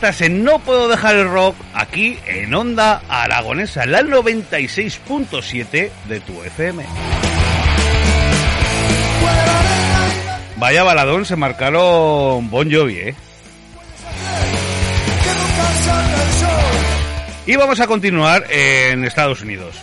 en 0.06 0.44
No 0.44 0.60
Puedo 0.60 0.88
Dejar 0.88 1.16
el 1.16 1.28
Rock, 1.28 1.56
aquí 1.74 2.20
en 2.28 2.54
Onda 2.54 3.02
Aragonesa, 3.10 3.88
la 3.88 4.02
96.7 4.02 5.90
de 6.08 6.20
tu 6.20 6.44
FM. 6.44 6.86
Vaya 10.58 10.84
baladón, 10.84 11.26
se 11.26 11.36
marcaron 11.36 12.52
Bon 12.52 12.72
Jovi, 12.72 12.98
¿eh? 12.98 13.16
Y 17.48 17.56
vamos 17.56 17.80
a 17.80 17.88
continuar 17.88 18.46
en 18.52 19.06
Estados 19.06 19.42
Unidos. 19.42 19.76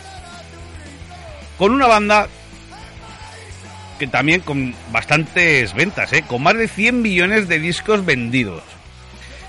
Con 1.58 1.72
una 1.72 1.88
banda 1.88 2.28
que 3.98 4.06
también 4.06 4.40
con 4.42 4.72
bastantes 4.92 5.74
ventas, 5.74 6.12
¿eh? 6.12 6.22
Con 6.22 6.44
más 6.44 6.54
de 6.54 6.68
100 6.68 7.02
millones 7.02 7.48
de 7.48 7.58
discos 7.58 8.04
vendidos 8.04 8.62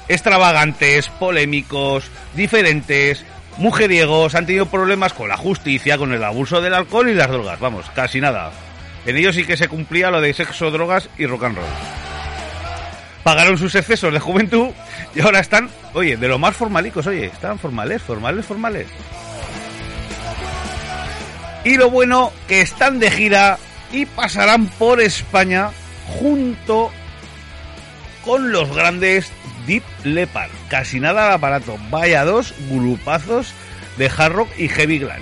extravagantes, 0.08 1.10
polémicos, 1.10 2.06
diferentes, 2.36 3.26
mujeriegos, 3.58 4.36
han 4.36 4.46
tenido 4.46 4.66
problemas 4.66 5.14
con 5.14 5.30
la 5.30 5.38
justicia, 5.38 5.98
con 5.98 6.14
el 6.14 6.24
abuso 6.24 6.62
del 6.62 6.74
alcohol 6.74 7.10
y 7.10 7.14
las 7.14 7.30
drogas, 7.30 7.60
vamos, 7.60 7.86
casi 7.94 8.20
nada. 8.20 8.52
En 9.06 9.18
ellos 9.18 9.36
sí 9.36 9.44
que 9.44 9.58
se 9.58 9.68
cumplía 9.68 10.12
lo 10.12 10.22
de 10.22 10.34
sexo, 10.34 10.72
drogas 10.72 11.10
y 11.18 11.26
rock 11.26 11.44
and 11.44 11.58
roll. 11.58 11.66
Pagaron 13.24 13.58
sus 13.58 13.76
excesos 13.76 14.12
de 14.12 14.20
juventud 14.20 14.70
y 15.16 15.22
ahora 15.22 15.40
están, 15.40 15.70
oye, 15.94 16.18
de 16.18 16.28
lo 16.28 16.40
más 16.40 16.56
formalicos, 16.56 17.08
oye, 17.08 17.26
están 17.26 17.58
formales, 17.58 18.02
formales, 18.02 18.46
formales. 18.46 18.88
Y 21.64 21.78
lo 21.78 21.90
bueno 21.90 22.34
que 22.48 22.62
están 22.62 23.00
de 23.00 23.10
gira 23.10 23.58
y 23.94 24.06
pasarán 24.06 24.68
por 24.68 25.00
España 25.00 25.70
junto 26.20 26.92
con 28.26 28.52
los 28.52 28.74
grandes 28.76 29.32
Deep 29.68 29.84
Leppard. 30.04 30.52
Casi 30.70 31.00
nada 31.00 31.28
al 31.28 31.34
aparato. 31.34 31.78
Vaya 31.90 32.26
dos 32.26 32.54
grupazos 32.70 33.54
de 33.98 34.12
hard 34.16 34.34
rock 34.34 34.50
y 34.58 34.68
heavy 34.68 35.00
glam. 35.00 35.22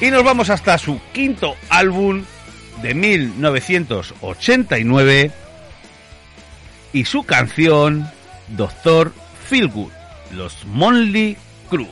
Y 0.00 0.10
nos 0.10 0.24
vamos 0.24 0.48
hasta 0.48 0.78
su 0.78 0.98
quinto 1.12 1.56
álbum 1.68 2.24
de 2.80 2.94
1989 2.94 5.30
y 6.92 7.04
su 7.04 7.24
canción 7.24 8.10
Doctor 8.48 9.12
Feelgood, 9.48 9.92
los 10.32 10.64
Monly 10.64 11.36
Crew. 11.68 11.86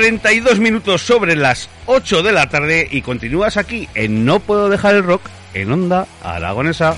42 0.00 0.60
minutos 0.60 1.02
sobre 1.02 1.36
las 1.36 1.68
8 1.84 2.22
de 2.22 2.32
la 2.32 2.48
tarde 2.48 2.88
y 2.90 3.02
continúas 3.02 3.58
aquí 3.58 3.86
en 3.94 4.24
No 4.24 4.40
Puedo 4.40 4.70
Dejar 4.70 4.94
el 4.94 5.04
Rock 5.04 5.20
en 5.52 5.70
Onda 5.70 6.06
Aragonesa. 6.22 6.96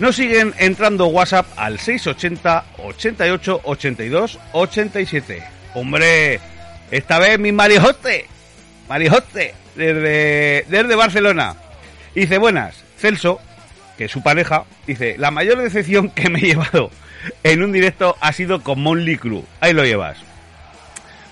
Nos 0.00 0.16
siguen 0.16 0.52
entrando 0.58 1.06
WhatsApp 1.06 1.46
al 1.54 1.78
680 1.78 2.64
88 2.78 3.60
82 3.62 4.38
87. 4.50 5.44
Hombre, 5.74 6.40
esta 6.90 7.20
vez 7.20 7.38
mi 7.38 7.52
Marijote, 7.52 8.26
Marijote, 8.88 9.54
desde, 9.76 10.64
desde 10.68 10.94
Barcelona. 10.96 11.54
Dice, 12.16 12.38
buenas, 12.38 12.82
Celso, 12.98 13.40
que 13.96 14.06
es 14.06 14.10
su 14.10 14.24
pareja, 14.24 14.64
dice, 14.88 15.14
la 15.18 15.30
mayor 15.30 15.58
decepción 15.58 16.10
que 16.10 16.30
me 16.30 16.40
he 16.40 16.46
llevado 16.46 16.90
en 17.44 17.62
un 17.62 17.70
directo 17.70 18.16
ha 18.20 18.32
sido 18.32 18.64
con 18.64 18.82
Monly 18.82 19.18
Crew. 19.18 19.44
Ahí 19.60 19.72
lo 19.72 19.84
llevas. 19.84 20.18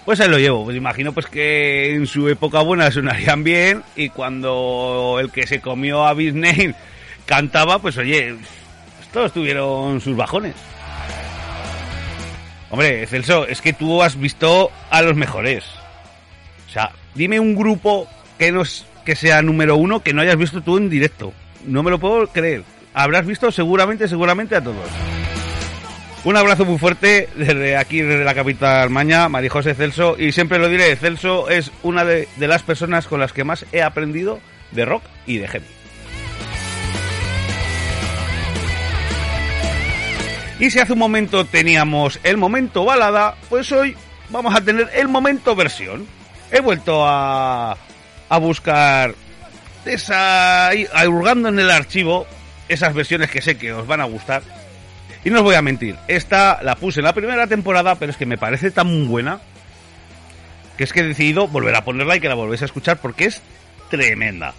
Pues 0.04 0.20
ahí 0.20 0.28
lo 0.28 0.38
llevo. 0.38 0.64
Pues 0.64 0.76
imagino 0.76 1.12
pues 1.12 1.26
que 1.26 1.94
en 1.94 2.06
su 2.06 2.28
época 2.28 2.60
buena 2.60 2.90
sonarían 2.90 3.42
bien 3.44 3.82
y 3.96 4.10
cuando 4.10 5.16
el 5.20 5.30
que 5.30 5.46
se 5.46 5.60
comió 5.60 6.04
a 6.06 6.14
Bisney 6.14 6.74
cantaba, 7.26 7.78
pues 7.78 7.96
oye, 7.96 8.34
pues 8.98 9.08
todos 9.12 9.32
tuvieron 9.32 10.00
sus 10.00 10.16
bajones. 10.16 10.54
Hombre, 12.70 13.06
Celso, 13.06 13.46
es 13.46 13.60
que 13.62 13.72
tú 13.72 14.02
has 14.02 14.18
visto 14.18 14.70
a 14.90 15.00
los 15.02 15.14
mejores. 15.14 15.64
O 16.68 16.72
sea, 16.72 16.90
dime 17.14 17.38
un 17.38 17.54
grupo 17.54 18.08
que 18.38 18.50
no 18.50 18.62
es- 18.62 18.84
que 19.04 19.14
sea 19.14 19.42
número 19.42 19.76
uno 19.76 20.02
que 20.02 20.12
no 20.12 20.22
hayas 20.22 20.36
visto 20.36 20.60
tú 20.62 20.76
en 20.78 20.90
directo. 20.90 21.32
No 21.66 21.82
me 21.82 21.90
lo 21.90 21.98
puedo 22.00 22.26
creer. 22.26 22.64
Habrás 22.94 23.26
visto 23.26 23.50
seguramente, 23.52 24.08
seguramente 24.08 24.56
a 24.56 24.62
todos. 24.64 24.88
Un 26.24 26.38
abrazo 26.38 26.64
muy 26.64 26.78
fuerte 26.78 27.28
desde 27.36 27.76
aquí, 27.76 28.00
desde 28.00 28.24
la 28.24 28.34
capital 28.34 28.88
Maña, 28.88 29.28
María 29.28 29.50
José 29.50 29.74
Celso, 29.74 30.16
y 30.18 30.32
siempre 30.32 30.58
lo 30.58 30.70
diré, 30.70 30.96
Celso 30.96 31.50
es 31.50 31.70
una 31.82 32.02
de, 32.02 32.26
las 32.38 32.62
personas 32.62 33.06
con 33.06 33.20
las 33.20 33.34
que 33.34 33.44
más 33.44 33.66
he 33.72 33.82
aprendido 33.82 34.40
de 34.70 34.86
rock 34.86 35.04
y 35.26 35.36
de 35.36 35.48
heavy. 35.48 35.66
Y 40.60 40.70
si 40.70 40.78
hace 40.78 40.94
un 40.94 40.98
momento 40.98 41.44
teníamos 41.44 42.18
el 42.22 42.38
momento 42.38 42.86
balada, 42.86 43.36
pues 43.50 43.70
hoy 43.70 43.94
vamos 44.30 44.54
a 44.54 44.62
tener 44.62 44.88
el 44.94 45.08
momento 45.08 45.54
versión. 45.54 46.06
He 46.50 46.60
vuelto 46.60 47.06
a, 47.06 47.76
a 48.30 48.38
buscar 48.38 49.14
esa, 49.84 50.68
ahí, 50.68 50.88
hurgando 51.06 51.50
en 51.50 51.58
el 51.58 51.70
archivo 51.70 52.26
esas 52.66 52.94
versiones 52.94 53.30
que 53.30 53.42
sé 53.42 53.58
que 53.58 53.74
os 53.74 53.86
van 53.86 54.00
a 54.00 54.04
gustar. 54.04 54.42
Y 55.24 55.30
no 55.30 55.38
os 55.38 55.42
voy 55.42 55.54
a 55.54 55.62
mentir, 55.62 55.96
esta 56.06 56.62
la 56.62 56.76
puse 56.76 57.00
en 57.00 57.04
la 57.04 57.14
primera 57.14 57.46
temporada, 57.46 57.94
pero 57.94 58.10
es 58.12 58.18
que 58.18 58.26
me 58.26 58.36
parece 58.36 58.70
tan 58.70 59.08
buena 59.08 59.40
que 60.76 60.84
es 60.84 60.92
que 60.92 61.00
he 61.00 61.04
decidido 61.04 61.48
volver 61.48 61.74
a 61.74 61.84
ponerla 61.84 62.16
y 62.16 62.20
que 62.20 62.28
la 62.28 62.34
volvéis 62.34 62.62
a 62.62 62.66
escuchar 62.66 62.98
porque 62.98 63.26
es 63.26 63.40
tremenda. 63.90 64.52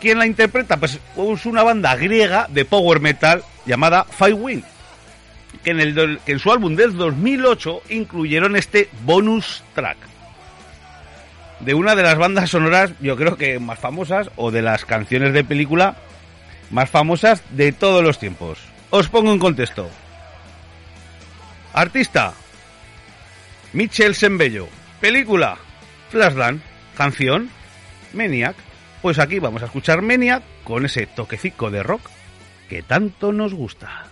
¿Quién 0.00 0.18
la 0.18 0.26
interpreta? 0.26 0.78
Pues 0.78 0.98
es 1.16 1.46
una 1.46 1.62
banda 1.62 1.94
griega 1.96 2.46
de 2.48 2.64
power 2.64 3.00
metal 3.00 3.44
llamada 3.66 4.04
Firewind, 4.04 4.64
que 5.62 5.70
en, 5.70 5.80
el, 5.80 6.20
que 6.24 6.32
en 6.32 6.38
su 6.38 6.50
álbum 6.50 6.74
del 6.74 6.96
2008 6.96 7.82
incluyeron 7.90 8.56
este 8.56 8.88
bonus 9.04 9.62
track 9.74 9.98
de 11.64 11.74
una 11.74 11.94
de 11.94 12.02
las 12.02 12.18
bandas 12.18 12.50
sonoras, 12.50 12.92
yo 13.00 13.16
creo 13.16 13.36
que 13.36 13.58
más 13.58 13.78
famosas, 13.78 14.30
o 14.36 14.50
de 14.50 14.62
las 14.62 14.84
canciones 14.84 15.32
de 15.32 15.44
película 15.44 15.96
más 16.70 16.90
famosas 16.90 17.42
de 17.50 17.72
todos 17.72 18.02
los 18.02 18.18
tiempos. 18.18 18.58
Os 18.92 19.08
pongo 19.08 19.32
en 19.32 19.40
contexto. 19.40 19.88
Artista, 21.72 22.34
Michel 23.72 24.14
Sembello. 24.14 24.68
Película, 25.00 25.56
Flashdance. 26.10 26.62
Canción, 26.94 27.48
Maniac. 28.12 28.54
Pues 29.00 29.18
aquí 29.18 29.38
vamos 29.38 29.62
a 29.62 29.64
escuchar 29.64 30.02
Maniac 30.02 30.42
con 30.62 30.84
ese 30.84 31.06
toquecico 31.06 31.70
de 31.70 31.82
rock 31.82 32.02
que 32.68 32.82
tanto 32.82 33.32
nos 33.32 33.54
gusta. 33.54 34.11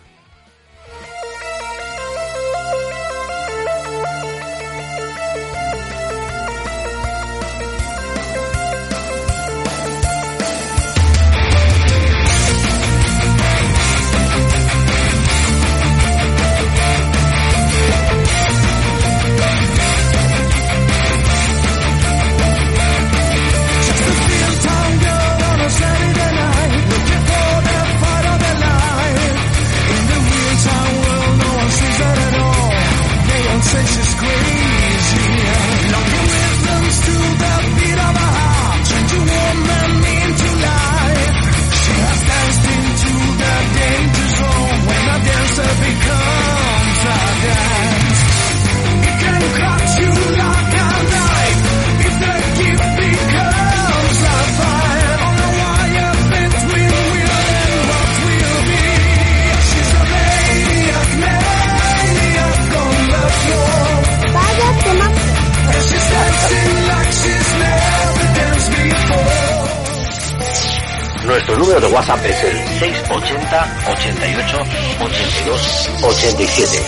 Nuestro 71.40 71.56
número 71.56 71.80
de 71.80 71.86
WhatsApp 71.86 72.22
es 72.26 72.44
el 72.44 72.68
680 72.80 73.82
88 73.92 74.58
82 75.00 75.90
87. 76.02 76.86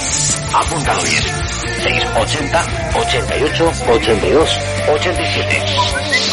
Apúntalo 0.52 1.02
bien. 1.04 1.22
680 1.82 2.66
88 2.94 3.72
82 3.88 4.58
87. 4.88 6.31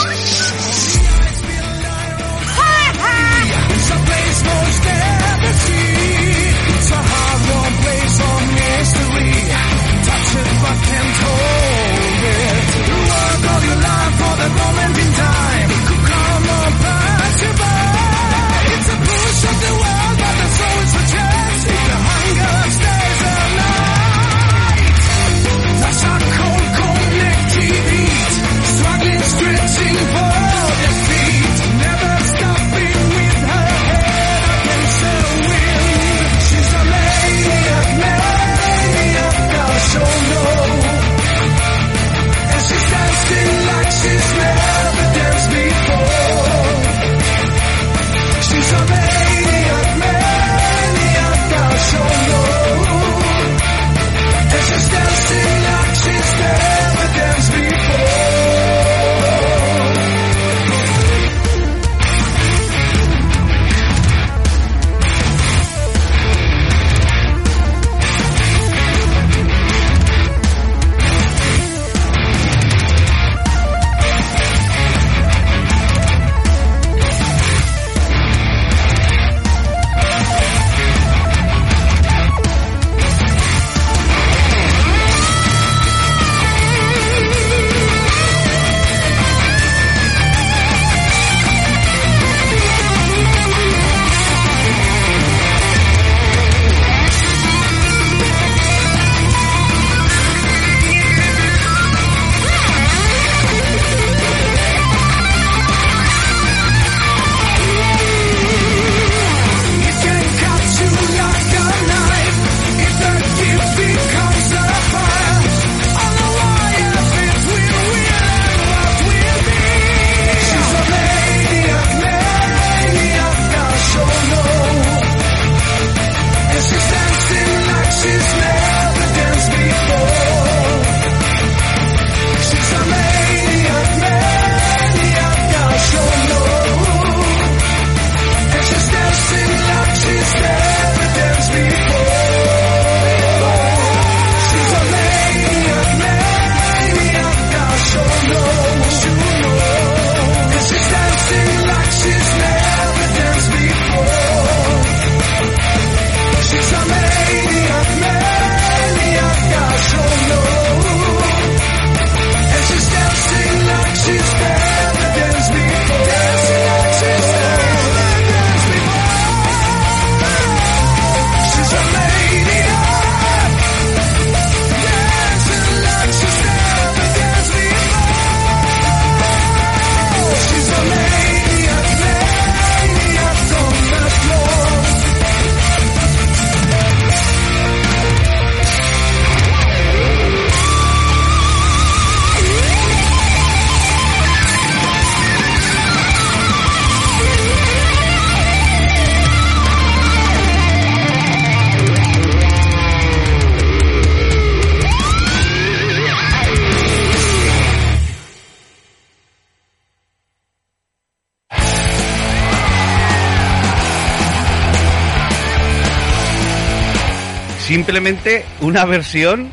Una 218.62 218.86
versión 218.86 219.52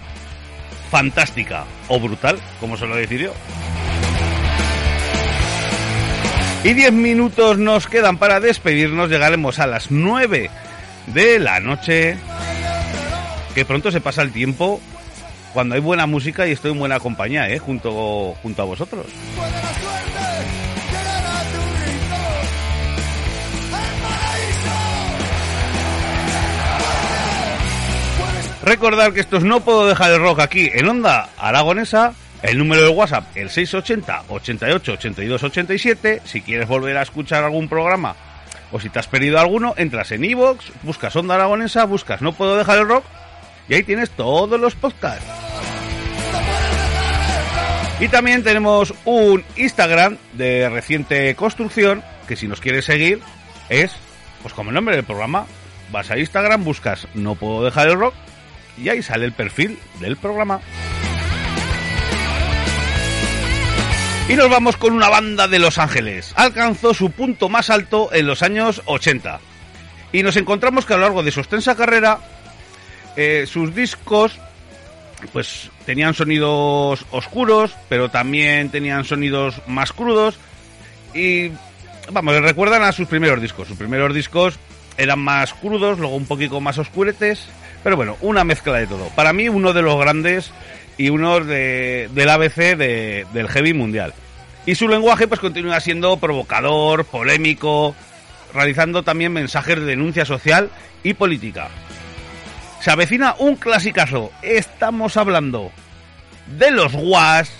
fantástica 0.90 1.64
o 1.88 1.98
brutal, 1.98 2.38
como 2.60 2.76
suelo 2.76 2.94
decir 2.94 3.20
yo. 3.20 3.32
Y 6.62 6.74
10 6.74 6.92
minutos 6.92 7.58
nos 7.58 7.86
quedan 7.86 8.18
para 8.18 8.40
despedirnos, 8.40 9.10
llegaremos 9.10 9.58
a 9.58 9.66
las 9.66 9.90
9 9.90 10.50
de 11.06 11.38
la 11.38 11.60
noche. 11.60 12.16
Que 13.54 13.64
pronto 13.64 13.90
se 13.90 14.00
pasa 14.00 14.22
el 14.22 14.32
tiempo 14.32 14.80
cuando 15.52 15.74
hay 15.74 15.80
buena 15.80 16.06
música 16.06 16.46
y 16.46 16.52
estoy 16.52 16.72
en 16.72 16.78
buena 16.78 17.00
compañía, 17.00 17.48
¿eh? 17.48 17.58
junto, 17.58 18.34
junto 18.42 18.62
a 18.62 18.64
vosotros. 18.64 19.06
Recordar 28.66 29.12
que 29.12 29.20
estos 29.20 29.44
no 29.44 29.60
puedo 29.60 29.86
dejar 29.86 30.10
el 30.10 30.18
rock 30.18 30.40
aquí 30.40 30.68
en 30.74 30.88
Onda 30.88 31.28
Aragonesa. 31.38 32.14
El 32.42 32.58
número 32.58 32.82
de 32.82 32.88
WhatsApp, 32.88 33.24
el 33.36 33.48
680 33.48 34.24
88 34.28 34.92
82 34.92 35.42
87. 35.44 36.22
Si 36.24 36.42
quieres 36.42 36.66
volver 36.66 36.96
a 36.96 37.02
escuchar 37.02 37.44
algún 37.44 37.68
programa 37.68 38.16
o 38.72 38.80
si 38.80 38.88
te 38.88 38.98
has 38.98 39.06
perdido 39.06 39.38
alguno, 39.38 39.74
entras 39.76 40.10
en 40.10 40.24
iVoox, 40.24 40.64
buscas 40.82 41.14
Onda 41.14 41.36
Aragonesa, 41.36 41.84
buscas 41.84 42.22
No 42.22 42.32
puedo 42.32 42.56
dejar 42.56 42.78
el 42.78 42.88
rock 42.88 43.04
y 43.68 43.74
ahí 43.74 43.84
tienes 43.84 44.10
todos 44.10 44.58
los 44.58 44.74
podcasts. 44.74 45.24
Y 48.00 48.08
también 48.08 48.42
tenemos 48.42 48.92
un 49.04 49.44
Instagram 49.54 50.18
de 50.32 50.68
reciente 50.68 51.32
construcción 51.36 52.02
que 52.26 52.34
si 52.34 52.48
nos 52.48 52.60
quieres 52.60 52.84
seguir 52.84 53.20
es, 53.68 53.94
pues 54.42 54.54
como 54.54 54.70
el 54.70 54.74
nombre 54.74 54.96
del 54.96 55.04
programa, 55.04 55.46
vas 55.92 56.10
a 56.10 56.18
Instagram, 56.18 56.64
buscas 56.64 57.06
No 57.14 57.36
puedo 57.36 57.64
dejar 57.64 57.86
el 57.86 57.94
rock 57.94 58.14
y 58.76 58.88
ahí 58.88 59.02
sale 59.02 59.24
el 59.24 59.32
perfil 59.32 59.78
del 60.00 60.16
programa. 60.16 60.60
Y 64.28 64.34
nos 64.34 64.50
vamos 64.50 64.76
con 64.76 64.92
una 64.92 65.08
banda 65.08 65.46
de 65.46 65.60
Los 65.60 65.78
Ángeles. 65.78 66.32
Alcanzó 66.36 66.92
su 66.92 67.10
punto 67.10 67.48
más 67.48 67.70
alto 67.70 68.12
en 68.12 68.26
los 68.26 68.42
años 68.42 68.82
80. 68.86 69.38
Y 70.12 70.22
nos 70.24 70.36
encontramos 70.36 70.84
que 70.84 70.94
a 70.94 70.96
lo 70.96 71.02
largo 71.02 71.22
de 71.22 71.30
su 71.30 71.40
extensa 71.40 71.76
carrera, 71.76 72.18
eh, 73.14 73.44
sus 73.46 73.74
discos 73.74 74.38
pues 75.32 75.70
tenían 75.86 76.14
sonidos 76.14 77.06
oscuros, 77.10 77.74
pero 77.88 78.10
también 78.10 78.70
tenían 78.70 79.04
sonidos 79.04 79.62
más 79.66 79.92
crudos. 79.92 80.36
Y 81.14 81.52
vamos, 82.10 82.40
recuerdan 82.40 82.82
a 82.82 82.92
sus 82.92 83.08
primeros 83.08 83.40
discos. 83.40 83.68
Sus 83.68 83.78
primeros 83.78 84.12
discos 84.12 84.58
eran 84.98 85.20
más 85.20 85.54
crudos, 85.54 85.98
luego 85.98 86.16
un 86.16 86.26
poquito 86.26 86.60
más 86.60 86.78
oscuretes. 86.78 87.46
Pero 87.82 87.96
bueno, 87.96 88.16
una 88.20 88.44
mezcla 88.44 88.78
de 88.78 88.86
todo. 88.86 89.08
Para 89.14 89.32
mí, 89.32 89.48
uno 89.48 89.72
de 89.72 89.82
los 89.82 89.98
grandes 89.98 90.52
y 90.98 91.10
uno 91.10 91.40
de, 91.40 92.08
del 92.12 92.28
ABC 92.28 92.76
de, 92.76 93.26
del 93.32 93.48
heavy 93.48 93.74
mundial. 93.74 94.14
Y 94.64 94.74
su 94.74 94.88
lenguaje 94.88 95.28
pues 95.28 95.40
continúa 95.40 95.78
siendo 95.80 96.16
provocador, 96.16 97.04
polémico, 97.04 97.94
realizando 98.52 99.02
también 99.02 99.32
mensajes 99.32 99.78
de 99.78 99.84
denuncia 99.84 100.24
social 100.24 100.70
y 101.02 101.14
política. 101.14 101.68
Se 102.80 102.90
avecina 102.90 103.36
un 103.38 103.56
clasicazo. 103.56 104.32
Estamos 104.42 105.16
hablando 105.16 105.70
de 106.46 106.70
los 106.70 106.92
Was 106.94 107.50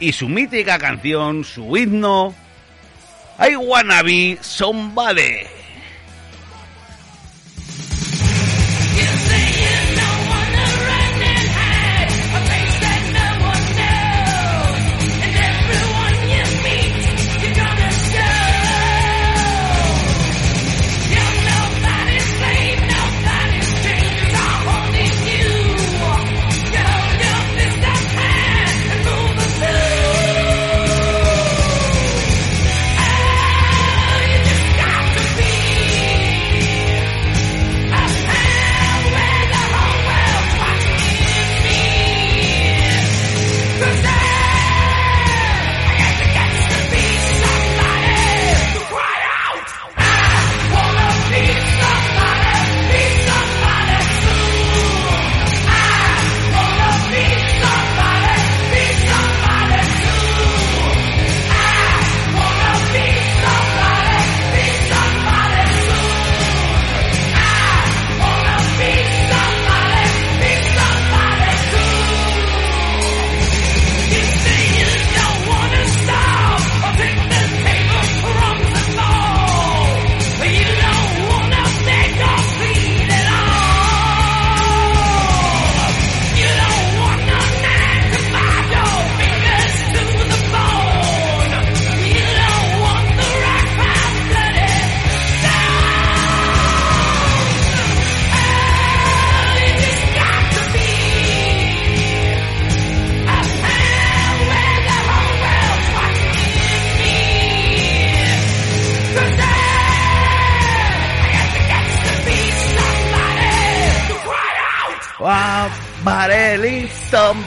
y 0.00 0.12
su 0.12 0.28
mítica 0.28 0.78
canción, 0.78 1.44
su 1.44 1.76
himno, 1.76 2.34
I 3.38 3.56
Wanna 3.56 4.02
Be. 4.02 4.38
Somebody, 4.40 5.46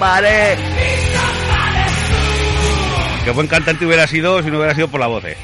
somebody. 0.02 0.62
Qué 3.24 3.32
buen 3.32 3.47
cantante 3.47 3.86
hubiera 3.86 4.08
sido 4.08 4.41
si 4.41 4.49
no 4.49 4.58
hubiera 4.58 4.74
sido 4.74 4.88
por 4.88 4.99
la 4.99 5.08
voz. 5.08 5.24
eh. 5.26 5.38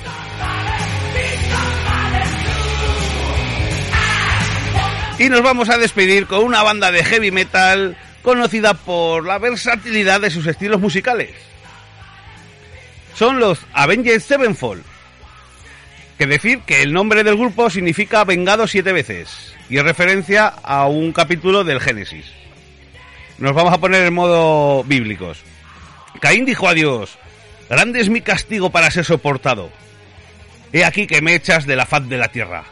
Y 5.20 5.30
nos 5.30 5.42
vamos 5.42 5.70
a 5.70 5.78
despedir 5.78 6.28
con 6.28 6.44
una 6.44 6.64
banda 6.64 6.92
de 6.92 7.04
heavy 7.04 7.32
metal 7.32 7.98
conocida 8.22 8.74
por 8.74 9.26
la 9.26 9.38
versatilidad 9.38 10.22
de 10.22 10.30
sus 10.30 10.46
estilos 10.46 10.80
musicales. 10.80 11.32
Son 13.16 13.40
los 13.40 13.60
Avenged 13.74 14.20
Sevenfold. 14.20 14.84
Que 16.20 16.26
decir 16.26 16.62
que 16.62 16.82
el 16.82 16.94
nombre 16.94 17.24
del 17.24 17.36
grupo 17.38 17.70
significa 17.70 18.24
vengado 18.24 18.68
siete 18.68 18.92
veces 18.92 19.54
y 19.70 19.78
es 19.78 19.84
referencia 19.84 20.48
a 20.48 20.88
un 20.88 21.14
capítulo 21.14 21.64
del 21.64 21.80
Génesis. 21.80 22.26
Nos 23.38 23.54
vamos 23.54 23.74
a 23.74 23.78
poner 23.78 24.06
en 24.06 24.14
modo 24.14 24.84
bíblicos. 24.84 25.44
Caín 26.20 26.46
dijo 26.46 26.68
a 26.68 26.74
Dios, 26.74 27.18
grande 27.70 28.00
es 28.00 28.10
mi 28.10 28.22
castigo 28.22 28.72
para 28.72 28.90
ser 28.90 29.06
soportado. 29.06 29.70
He 30.74 30.84
aquí 30.84 31.06
que 31.06 31.22
me 31.22 31.36
echas 31.36 31.66
de 31.68 31.76
la 31.76 31.86
faz 31.86 32.08
de 32.10 32.18
la 32.18 32.30
tierra. 32.30 32.64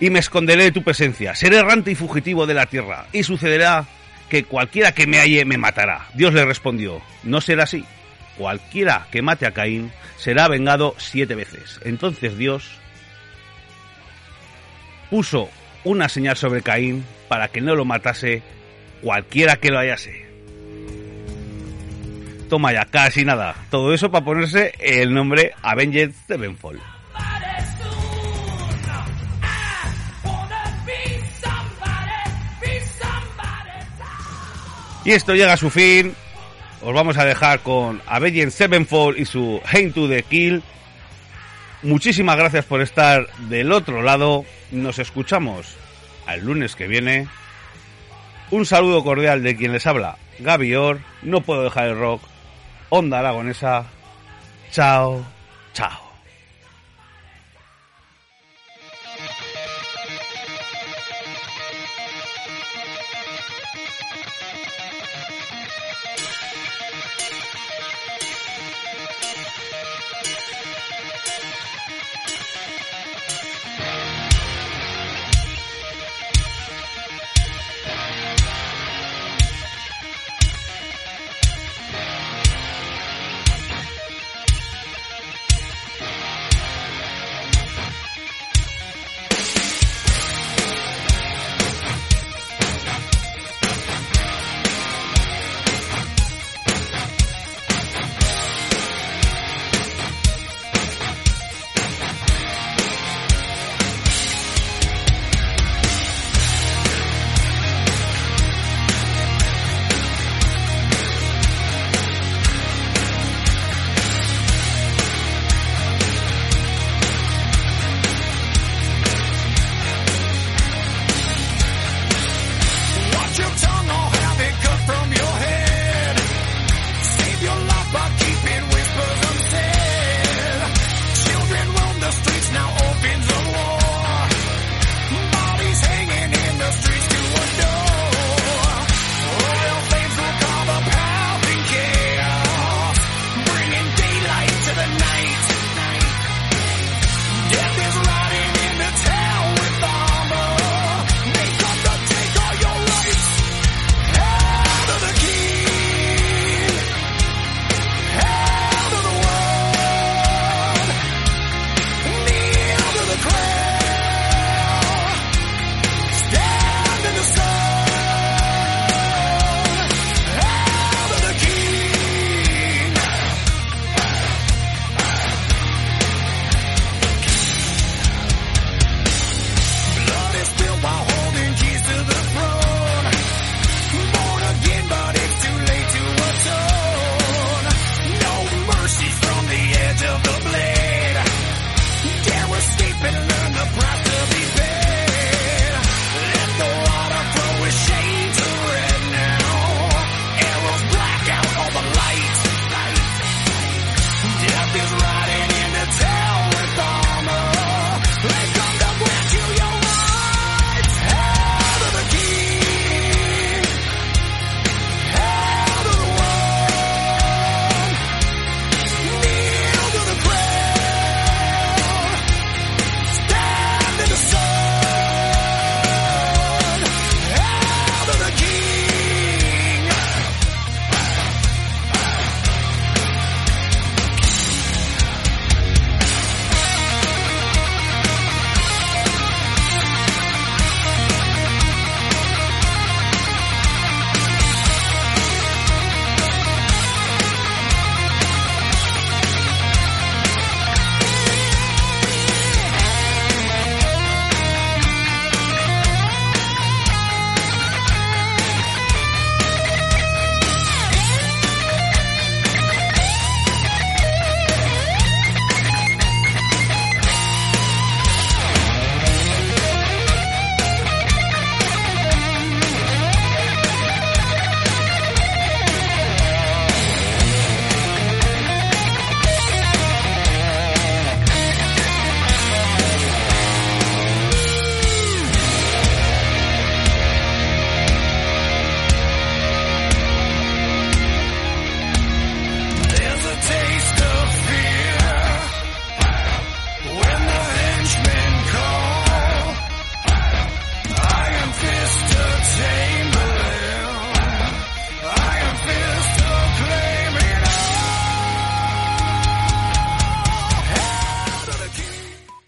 Y 0.00 0.10
me 0.10 0.18
esconderé 0.18 0.64
de 0.64 0.72
tu 0.72 0.82
presencia. 0.82 1.34
Seré 1.34 1.58
errante 1.58 1.90
y 1.92 1.94
fugitivo 1.94 2.46
de 2.46 2.54
la 2.54 2.66
tierra. 2.66 3.06
Y 3.12 3.22
sucederá 3.22 3.86
que 4.28 4.44
cualquiera 4.44 4.92
que 4.92 5.06
me 5.06 5.18
halle 5.18 5.44
me 5.44 5.58
matará. 5.58 6.08
Dios 6.14 6.34
le 6.34 6.44
respondió, 6.44 7.00
no 7.22 7.40
será 7.40 7.64
así. 7.64 7.84
Cualquiera 8.36 9.06
que 9.10 9.22
mate 9.22 9.46
a 9.46 9.52
Caín 9.52 9.92
será 10.16 10.48
vengado 10.48 10.94
siete 10.98 11.34
veces. 11.34 11.78
Entonces 11.84 12.36
Dios 12.36 12.70
puso 15.10 15.50
una 15.84 16.08
señal 16.08 16.36
sobre 16.36 16.62
Caín 16.62 17.04
para 17.28 17.48
que 17.48 17.60
no 17.60 17.74
lo 17.74 17.84
matase 17.84 18.42
cualquiera 19.02 19.56
que 19.56 19.70
lo 19.70 19.78
hallase. 19.78 20.26
Toma 22.48 22.72
ya, 22.72 22.84
casi 22.84 23.24
nada. 23.24 23.54
Todo 23.70 23.94
eso 23.94 24.10
para 24.10 24.24
ponerse 24.24 24.72
el 24.80 25.14
nombre 25.14 25.52
Avenged 25.62 26.12
Sevenfold. 26.26 26.80
Y 35.04 35.12
esto 35.12 35.34
llega 35.34 35.54
a 35.54 35.56
su 35.56 35.70
fin. 35.70 36.14
Os 36.82 36.94
vamos 36.94 37.16
a 37.18 37.24
dejar 37.24 37.60
con 37.60 38.02
Avenged 38.06 38.50
Sevenfold 38.50 39.18
y 39.18 39.24
su 39.24 39.60
Hain 39.64 39.92
to 39.92 40.08
the 40.08 40.22
Kill. 40.24 40.62
Muchísimas 41.82 42.36
gracias 42.36 42.64
por 42.66 42.82
estar 42.82 43.26
del 43.48 43.72
otro 43.72 44.02
lado. 44.02 44.44
Nos 44.70 44.98
escuchamos 44.98 45.76
al 46.26 46.44
lunes 46.44 46.76
que 46.76 46.86
viene. 46.86 47.28
Un 48.50 48.66
saludo 48.66 49.04
cordial 49.04 49.42
de 49.44 49.56
quien 49.56 49.72
les 49.72 49.86
habla, 49.86 50.16
Gaby 50.40 50.74
Or. 50.74 51.00
No 51.22 51.40
puedo 51.40 51.62
dejar 51.62 51.86
el 51.88 51.98
rock. 51.98 52.22
Onda 52.88 53.20
Aragonesa. 53.20 53.84
Chao, 54.72 55.24
chao. 55.72 56.09